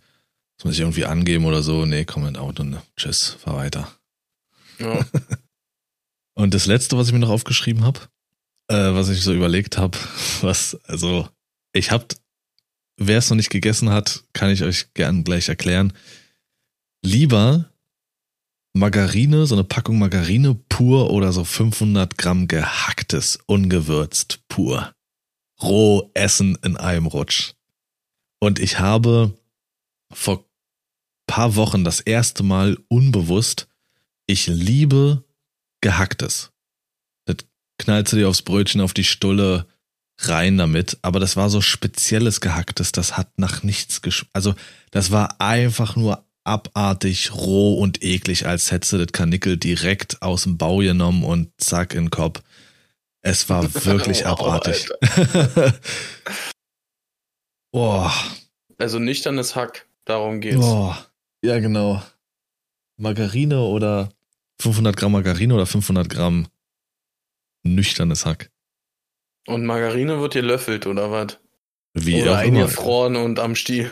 [0.58, 1.86] Das muss ich irgendwie angeben oder so.
[1.86, 2.82] Nee, komm in Auto, ne?
[2.96, 3.92] Tschüss, fahr weiter.
[4.80, 5.06] Ja.
[6.36, 8.02] Und das letzte, was ich mir noch aufgeschrieben habe,
[8.68, 9.98] äh, was ich so überlegt habe,
[10.42, 11.30] was, also,
[11.74, 12.14] ich hab,
[12.98, 15.94] wer es noch nicht gegessen hat, kann ich euch gern gleich erklären.
[17.02, 17.70] Lieber
[18.74, 24.94] Margarine, so eine Packung Margarine pur oder so 500 Gramm gehacktes, ungewürzt pur.
[25.62, 27.54] Roh essen in einem Rutsch.
[28.40, 29.38] Und ich habe
[30.12, 30.46] vor
[31.28, 33.68] paar Wochen das erste Mal unbewusst,
[34.28, 35.24] ich liebe
[35.82, 36.52] gehacktes.
[37.26, 37.38] Das
[37.80, 39.68] knallst du dir aufs Brötchen, auf die Stulle,
[40.20, 40.98] rein damit.
[41.02, 44.34] Aber das war so spezielles gehacktes, das hat nach nichts geschmeckt.
[44.34, 44.56] Also
[44.92, 50.44] das war einfach nur abartig, roh und eklig, als hättest du das Karnickel direkt aus
[50.44, 52.42] dem Bau genommen und zack in den Kopf.
[53.22, 54.88] Es war wirklich wow, abartig.
[57.76, 58.14] Boah.
[58.78, 60.62] Also nüchternes Hack, darum geht's.
[60.62, 61.06] Boah.
[61.44, 62.02] Ja, genau.
[62.96, 64.08] Margarine oder
[64.62, 66.48] 500 Gramm Margarine oder 500 Gramm
[67.64, 68.50] nüchternes Hack.
[69.46, 71.38] Und Margarine wird gelöffelt, oder was?
[71.94, 73.90] Wie oder eingefroren und am Stiel.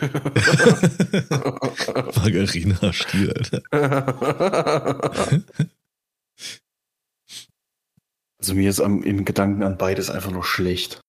[2.16, 3.62] Margarine am Stiel, Alter.
[8.38, 11.00] Also mir ist am, im Gedanken an beides einfach nur schlecht.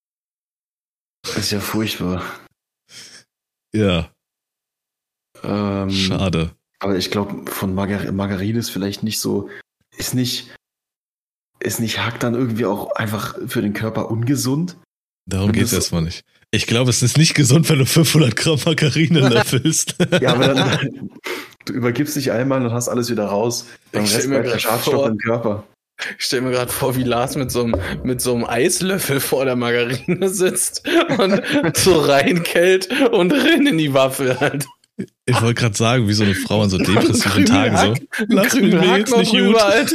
[1.23, 2.23] Das ist ja furchtbar.
[3.75, 4.09] Ja.
[5.43, 6.51] Ähm, Schade.
[6.79, 9.49] Aber ich glaube, von Margar Margarine ist vielleicht nicht so,
[9.97, 10.53] ist nicht,
[11.59, 14.77] ist nicht Hack dann irgendwie auch einfach für den Körper ungesund?
[15.27, 16.23] Darum geht es erstmal nicht.
[16.51, 19.95] Ich glaube, es ist nicht gesund, wenn du 500 Gramm Margarine löffelst.
[20.21, 21.09] ja, aber dann,
[21.65, 23.65] du übergibst dich einmal und hast alles wieder raus.
[23.91, 25.65] Dann Rest bleibt der Schadstoff im Körper.
[26.17, 29.45] Ich stelle mir gerade vor, wie Lars mit so, einem, mit so einem Eislöffel vor
[29.45, 30.83] der Margarine sitzt
[31.17, 31.41] und
[31.77, 34.65] so reinkellt und rennt in die Waffel halt.
[35.25, 38.25] Ich wollte gerade sagen, wie so eine Frau an so depressiven Tagen so.
[38.29, 39.93] Lass mich mir jetzt nicht drüber, gut.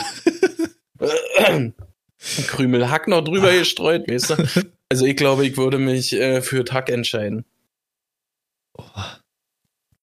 [1.39, 1.73] Halt.
[2.49, 4.67] Krümel Hack noch drüber gestreut, weißt du?
[4.91, 7.45] Also ich glaube, ich würde mich äh, für Tack entscheiden.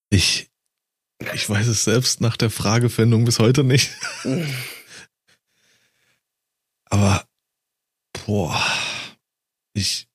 [0.09, 0.49] Ich,
[1.33, 3.91] ich weiß es selbst nach der Fragefindung bis heute nicht.
[6.89, 7.25] Aber,
[8.25, 8.61] boah,
[9.73, 10.07] ich,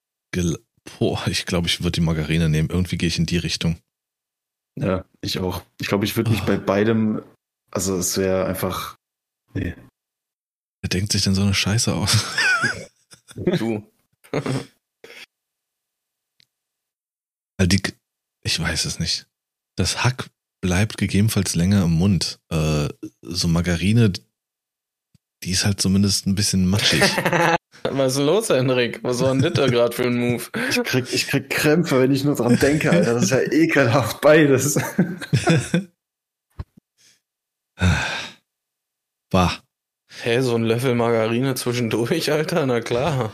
[0.98, 2.70] boah, ich glaube, ich würde die Margarine nehmen.
[2.70, 3.78] Irgendwie gehe ich in die Richtung.
[4.78, 5.62] Ja, ich auch.
[5.80, 6.46] Ich glaube, ich würde mich oh.
[6.46, 7.22] bei beidem,
[7.70, 8.96] also es wäre einfach,
[9.54, 9.74] nee.
[10.80, 12.26] Wer denkt sich denn so eine Scheiße aus?
[13.36, 13.86] du.
[17.66, 17.82] die,
[18.42, 19.28] ich weiß es nicht.
[19.76, 22.40] Das Hack bleibt gegebenenfalls länger im Mund.
[22.50, 22.88] Äh,
[23.22, 24.12] so Margarine,
[25.44, 27.02] die ist halt zumindest ein bisschen matschig.
[27.90, 29.02] Was ist los, Henrik?
[29.02, 30.44] Was war denn das da gerade für ein Move?
[30.70, 33.14] Ich krieg, ich krieg Krämpfe, wenn ich nur dran denke, Alter.
[33.14, 34.78] Das ist ja ekelhaft beides.
[39.30, 39.50] Bah.
[40.22, 42.64] Hä, so ein Löffel Margarine zwischendurch, Alter?
[42.66, 43.32] Na klar.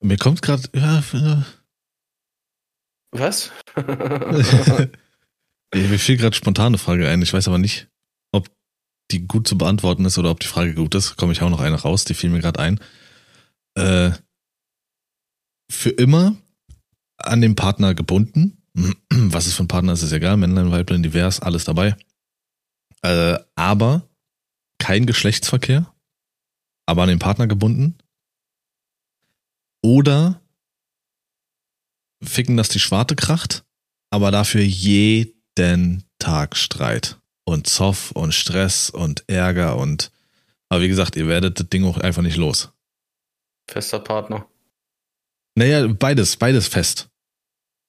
[0.00, 0.64] Mir kommt gerade.
[0.74, 1.02] Ja,
[3.12, 3.52] Was?
[5.72, 7.22] Mir fiel gerade spontane Frage ein.
[7.22, 7.88] Ich weiß aber nicht,
[9.10, 11.60] die gut zu beantworten ist oder ob die Frage gut ist, komme ich auch noch
[11.60, 12.80] eine raus, die fiel mir gerade ein.
[13.74, 14.12] Äh,
[15.70, 16.36] für immer
[17.16, 18.62] an den Partner gebunden.
[19.10, 20.36] Was es für ein Partner ist, ist egal.
[20.36, 21.96] Männlein, Weiblein, divers, alles dabei.
[23.02, 24.08] Äh, aber
[24.78, 25.92] kein Geschlechtsverkehr,
[26.86, 27.96] aber an den Partner gebunden.
[29.82, 30.40] Oder
[32.22, 33.64] ficken, dass die Schwarte kracht,
[34.10, 40.10] aber dafür jeden Tag Streit und Zoff und Stress und Ärger und
[40.68, 42.72] aber wie gesagt, ihr werdet das Ding auch einfach nicht los.
[43.70, 44.46] Fester Partner.
[45.56, 47.08] Naja, beides, beides fest.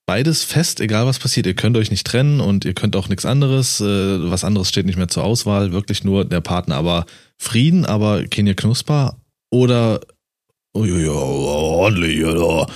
[0.06, 1.48] Beides fest, egal was passiert.
[1.48, 3.82] Ihr könnt euch nicht trennen und ihr könnt auch nichts anderes.
[3.82, 5.72] Äh, was anderes steht nicht mehr zur Auswahl.
[5.72, 6.76] Wirklich nur der Partner.
[6.76, 7.08] Aber
[7.38, 9.18] Frieden, aber keine Knusper
[9.50, 10.02] oder
[10.74, 12.68] Oh ja, ordentlich, ja,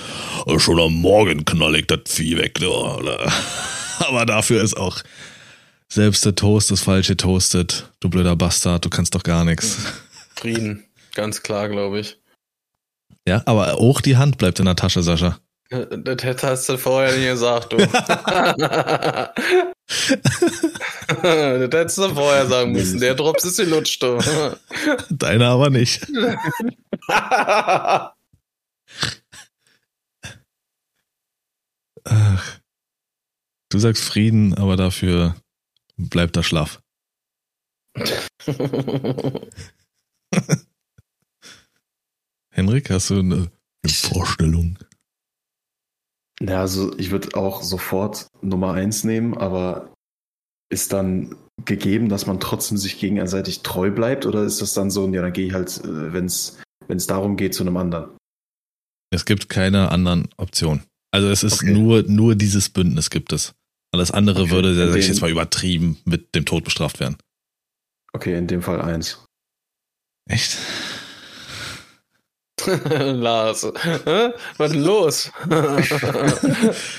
[0.58, 2.58] schon am Morgen knall ich das Vieh weg.
[2.58, 2.66] Da.
[3.98, 5.02] Aber dafür ist auch
[5.92, 7.90] selbst der Toast ist falsch getoastet.
[8.00, 9.78] Du blöder Bastard, du kannst doch gar nichts.
[10.36, 10.84] Frieden,
[11.14, 12.18] ganz klar, glaube ich.
[13.26, 15.38] Ja, aber auch die Hand bleibt in der Tasche, Sascha.
[15.68, 17.76] Das hast du vorher nicht gesagt, du.
[17.76, 19.30] das
[21.22, 22.98] hättest du vorher sagen müssen.
[22.98, 24.18] Der Drops ist gelutscht, du.
[25.10, 26.04] Deine aber nicht.
[27.08, 28.12] Ach.
[33.68, 35.36] Du sagst Frieden, aber dafür
[36.08, 36.80] bleibt er schlaff.
[42.52, 43.50] Henrik, hast du eine,
[43.84, 44.78] eine Vorstellung?
[46.42, 49.92] Ja, also ich würde auch sofort Nummer eins nehmen, aber
[50.72, 55.06] ist dann gegeben, dass man trotzdem sich gegenseitig treu bleibt oder ist das dann so,
[55.08, 56.58] ja, dann gehe ich halt, wenn es
[56.88, 58.16] wenn es darum geht, zu einem anderen?
[59.12, 60.82] Es gibt keine anderen Optionen.
[61.12, 61.72] Also es ist Okay.
[61.72, 63.52] nur, nur dieses Bündnis gibt es.
[63.92, 67.16] Alles andere Okay, würde, sag ich jetzt mal übertrieben, mit dem Tod bestraft werden.
[68.12, 69.24] Okay, in dem Fall eins.
[70.28, 70.58] Echt?
[72.66, 73.64] Lars.
[74.56, 75.30] Was denn los?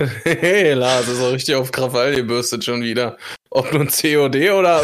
[0.24, 3.18] hey, Lars ist auch richtig auf Krawall gebürstet schon wieder.
[3.52, 4.80] Ob nun COD oder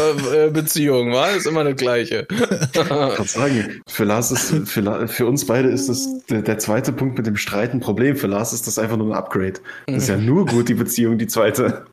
[0.47, 2.27] äh, Beziehung, war ist immer das Gleiche.
[2.29, 6.59] Ich kann sagen, für Lars ist, für, La- für uns beide ist das der, der
[6.59, 8.17] zweite Punkt mit dem Streit ein Problem.
[8.17, 9.61] Für Lars ist das einfach nur ein Upgrade.
[9.85, 11.85] Das ist ja nur gut, die Beziehung, die zweite.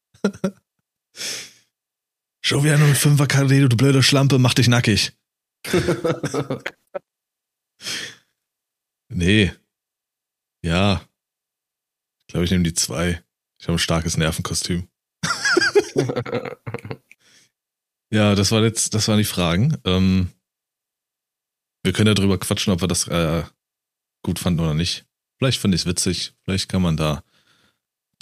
[2.45, 5.13] Schon wieder nur ein Fünfer KD, du blöde Schlampe, mach dich nackig.
[9.09, 9.53] Nee.
[10.65, 11.03] Ja.
[12.23, 13.23] Ich glaube, ich nehme die zwei.
[13.61, 14.89] Ich habe ein starkes Nervenkostüm.
[18.15, 19.77] Ja, das war jetzt, das waren die Fragen.
[19.85, 20.29] Ähm,
[21.83, 23.43] wir können ja drüber quatschen, ob wir das äh,
[24.23, 25.05] gut fanden oder nicht.
[25.39, 26.33] Vielleicht finde ich es witzig.
[26.45, 27.25] Vielleicht kann man da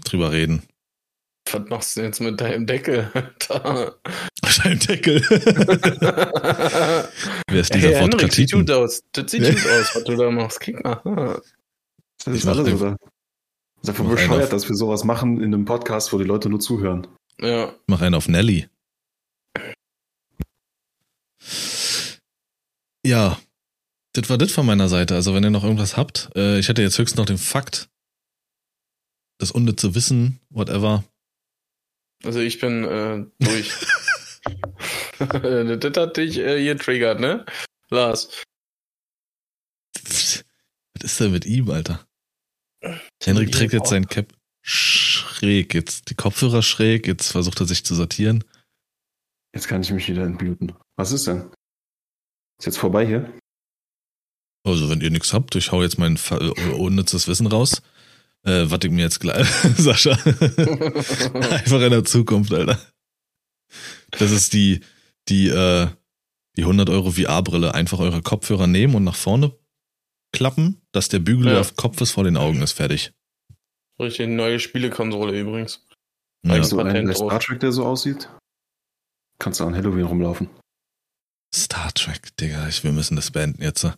[0.05, 0.62] drüber reden.
[1.51, 3.10] Was machst du jetzt mit deinem Deckel?
[3.14, 3.98] Alter?
[4.62, 5.20] Dein Deckel.
[7.51, 9.02] Wer ist dieser hey, Henrik, sieht gut aus.
[9.12, 10.60] Das sieht gut aus, was du da machst.
[10.60, 11.02] Kick mal.
[12.24, 12.97] Das Ich ist alles, oder?
[12.97, 13.09] Das
[13.82, 16.60] ist einfach bescheuert, auf- dass wir sowas machen in einem Podcast, wo die Leute nur
[16.60, 17.06] zuhören.
[17.40, 17.74] Ja.
[17.89, 18.69] Mach einen auf Nelly.
[23.04, 23.38] Ja,
[24.12, 25.14] das war das von meiner Seite.
[25.14, 27.88] Also wenn ihr noch irgendwas habt, äh, ich hätte jetzt höchstens noch den Fakt,
[29.38, 31.04] das unnütze Wissen, whatever.
[32.24, 33.72] Also ich bin äh, durch.
[35.18, 37.44] das hat dich äh, hier triggert, ne?
[37.90, 38.28] Lars.
[39.94, 40.42] Was
[41.02, 42.06] ist denn mit ihm, Alter?
[43.22, 47.94] Henrik trägt jetzt sein Cap schräg, jetzt die Kopfhörer schräg, jetzt versucht er sich zu
[47.94, 48.44] sortieren.
[49.54, 50.72] Jetzt kann ich mich wieder entbluten.
[50.96, 51.50] Was ist denn?
[52.62, 53.28] Ist jetzt vorbei hier?
[54.64, 57.82] Also wenn ihr nichts habt, ich hau jetzt mein äh, unnützes Wissen raus.
[58.44, 60.12] Äh, was ich mir jetzt gleich, Sascha.
[60.24, 62.78] Einfach in der Zukunft, Alter.
[64.12, 64.80] Das ist die,
[65.28, 65.89] die, äh,
[66.56, 67.74] die 100 Euro VR-Brille.
[67.74, 69.56] Einfach eure Kopfhörer nehmen und nach vorne
[70.32, 71.59] klappen, dass der Bügel Ja.
[71.60, 72.72] auf Kopfes vor den Augen ist.
[72.74, 73.12] Fertig.
[73.98, 75.84] Richtig neue Spielekonsole übrigens.
[76.47, 76.59] Ja.
[76.59, 77.16] Ex- so einen drauf.
[77.16, 78.28] Star Trek, der so aussieht?
[79.40, 80.48] Kannst du an Halloween rumlaufen.
[81.93, 83.85] Star Trek, Digga, ich, wir müssen das beenden jetzt.
[83.85, 83.93] Ähm,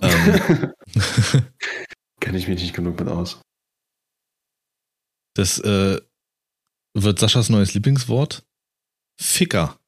[2.20, 3.40] Kenne ich mich nicht genug mit aus.
[5.34, 6.00] das äh,
[6.94, 8.44] wird Saschas neues Lieblingswort.
[9.20, 9.78] Ficker.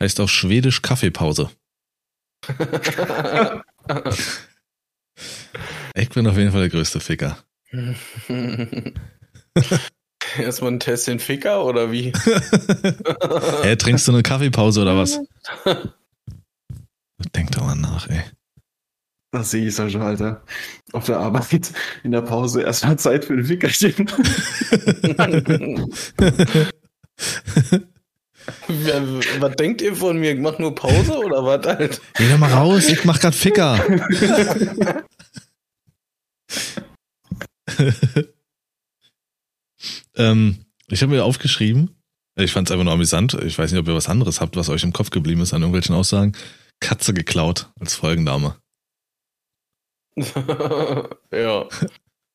[0.00, 1.50] Heißt auf Schwedisch Kaffeepause.
[5.94, 7.36] Ich bin auf jeden Fall der größte Ficker.
[10.38, 12.12] Erstmal ein Test den Ficker oder wie?
[13.62, 15.20] Hä, trinkst du eine Kaffeepause oder was?
[17.34, 18.22] Denk doch mal nach, ey.
[19.32, 20.42] Das sehe ich Sascha, Alter.
[20.92, 21.72] Auf der Arbeit,
[22.02, 24.10] in der Pause erstmal Zeit für ein Fickerchen.
[29.38, 30.32] Was denkt ihr von mir?
[30.32, 32.00] Ich mach nur Pause oder was halt?
[32.16, 33.78] Geh doch mal raus, ich mach grad Ficker.
[40.16, 41.90] ähm, ich habe mir aufgeschrieben,
[42.34, 44.68] ich fand es einfach nur amüsant, ich weiß nicht, ob ihr was anderes habt, was
[44.68, 46.32] euch im Kopf geblieben ist an irgendwelchen Aussagen.
[46.80, 48.56] Katze geklaut als Folgenname.
[51.32, 51.68] ja.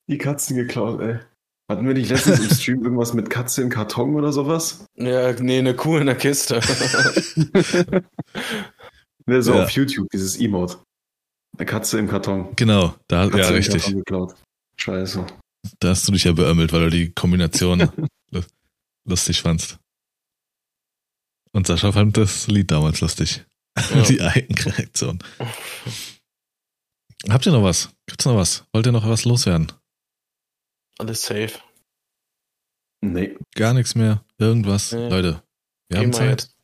[0.08, 1.20] Die Katzen geklaut, ey.
[1.70, 4.86] Hatten wir nicht letztens im Stream irgendwas mit Katze im Karton oder sowas?
[4.96, 6.62] Ja, nee, eine Kuh in der Kiste.
[9.28, 9.64] Ne, so Ja.
[9.64, 10.78] auf YouTube, dieses Emote.
[11.58, 12.56] Eine Katze im Karton.
[12.56, 13.82] Genau, da, Katze ja, richtig.
[13.82, 14.36] Karton geklaut.
[14.78, 15.26] Scheiße.
[15.80, 17.90] Da hast du dich ja beömmelt, weil du die Kombination
[18.30, 18.44] lu-
[19.06, 19.80] lustig fandst.
[21.54, 23.44] Und Sascha fand das Lied damals lustig.
[23.78, 24.04] Ja.
[24.04, 25.20] Die Eigenreaktion.
[27.30, 27.90] Habt ihr noch was?
[28.06, 28.64] Gibt's noch was?
[28.72, 29.72] Wollt ihr noch was loswerden?
[30.98, 31.60] Alles safe.
[33.02, 33.36] Nee.
[33.56, 34.24] Gar nichts mehr?
[34.38, 34.92] Irgendwas?
[34.92, 35.10] Nee.
[35.10, 35.44] Leute,
[35.90, 36.30] wir Geh haben mal Zeit.
[36.30, 36.56] jetzt.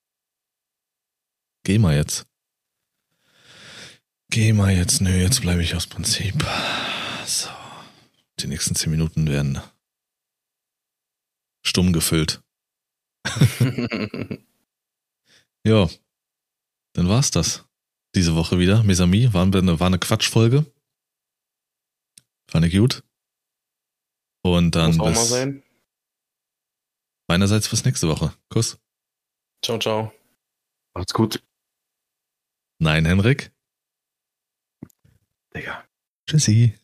[1.63, 2.25] Geh mal jetzt.
[4.29, 5.01] geh mal jetzt.
[5.01, 6.45] Nö, jetzt bleibe ich aus Prinzip.
[7.25, 7.49] So.
[8.39, 9.59] Die nächsten zehn Minuten werden
[11.63, 12.41] stumm gefüllt.
[15.63, 15.87] Ja,
[16.93, 17.65] dann war's das.
[18.15, 18.83] Diese Woche wieder.
[18.83, 20.65] Mesami, war eine, war eine Quatschfolge.
[22.49, 23.03] Fand ich gut.
[24.43, 25.63] Und dann Muss auch mal sein.
[27.27, 28.33] meinerseits bis nächste Woche.
[28.49, 28.79] Kuss.
[29.63, 30.11] Ciao, ciao.
[30.93, 31.41] Macht's gut.
[32.79, 33.51] Nein, Henrik.
[35.55, 35.85] Digga.
[36.27, 36.77] Tschüssi.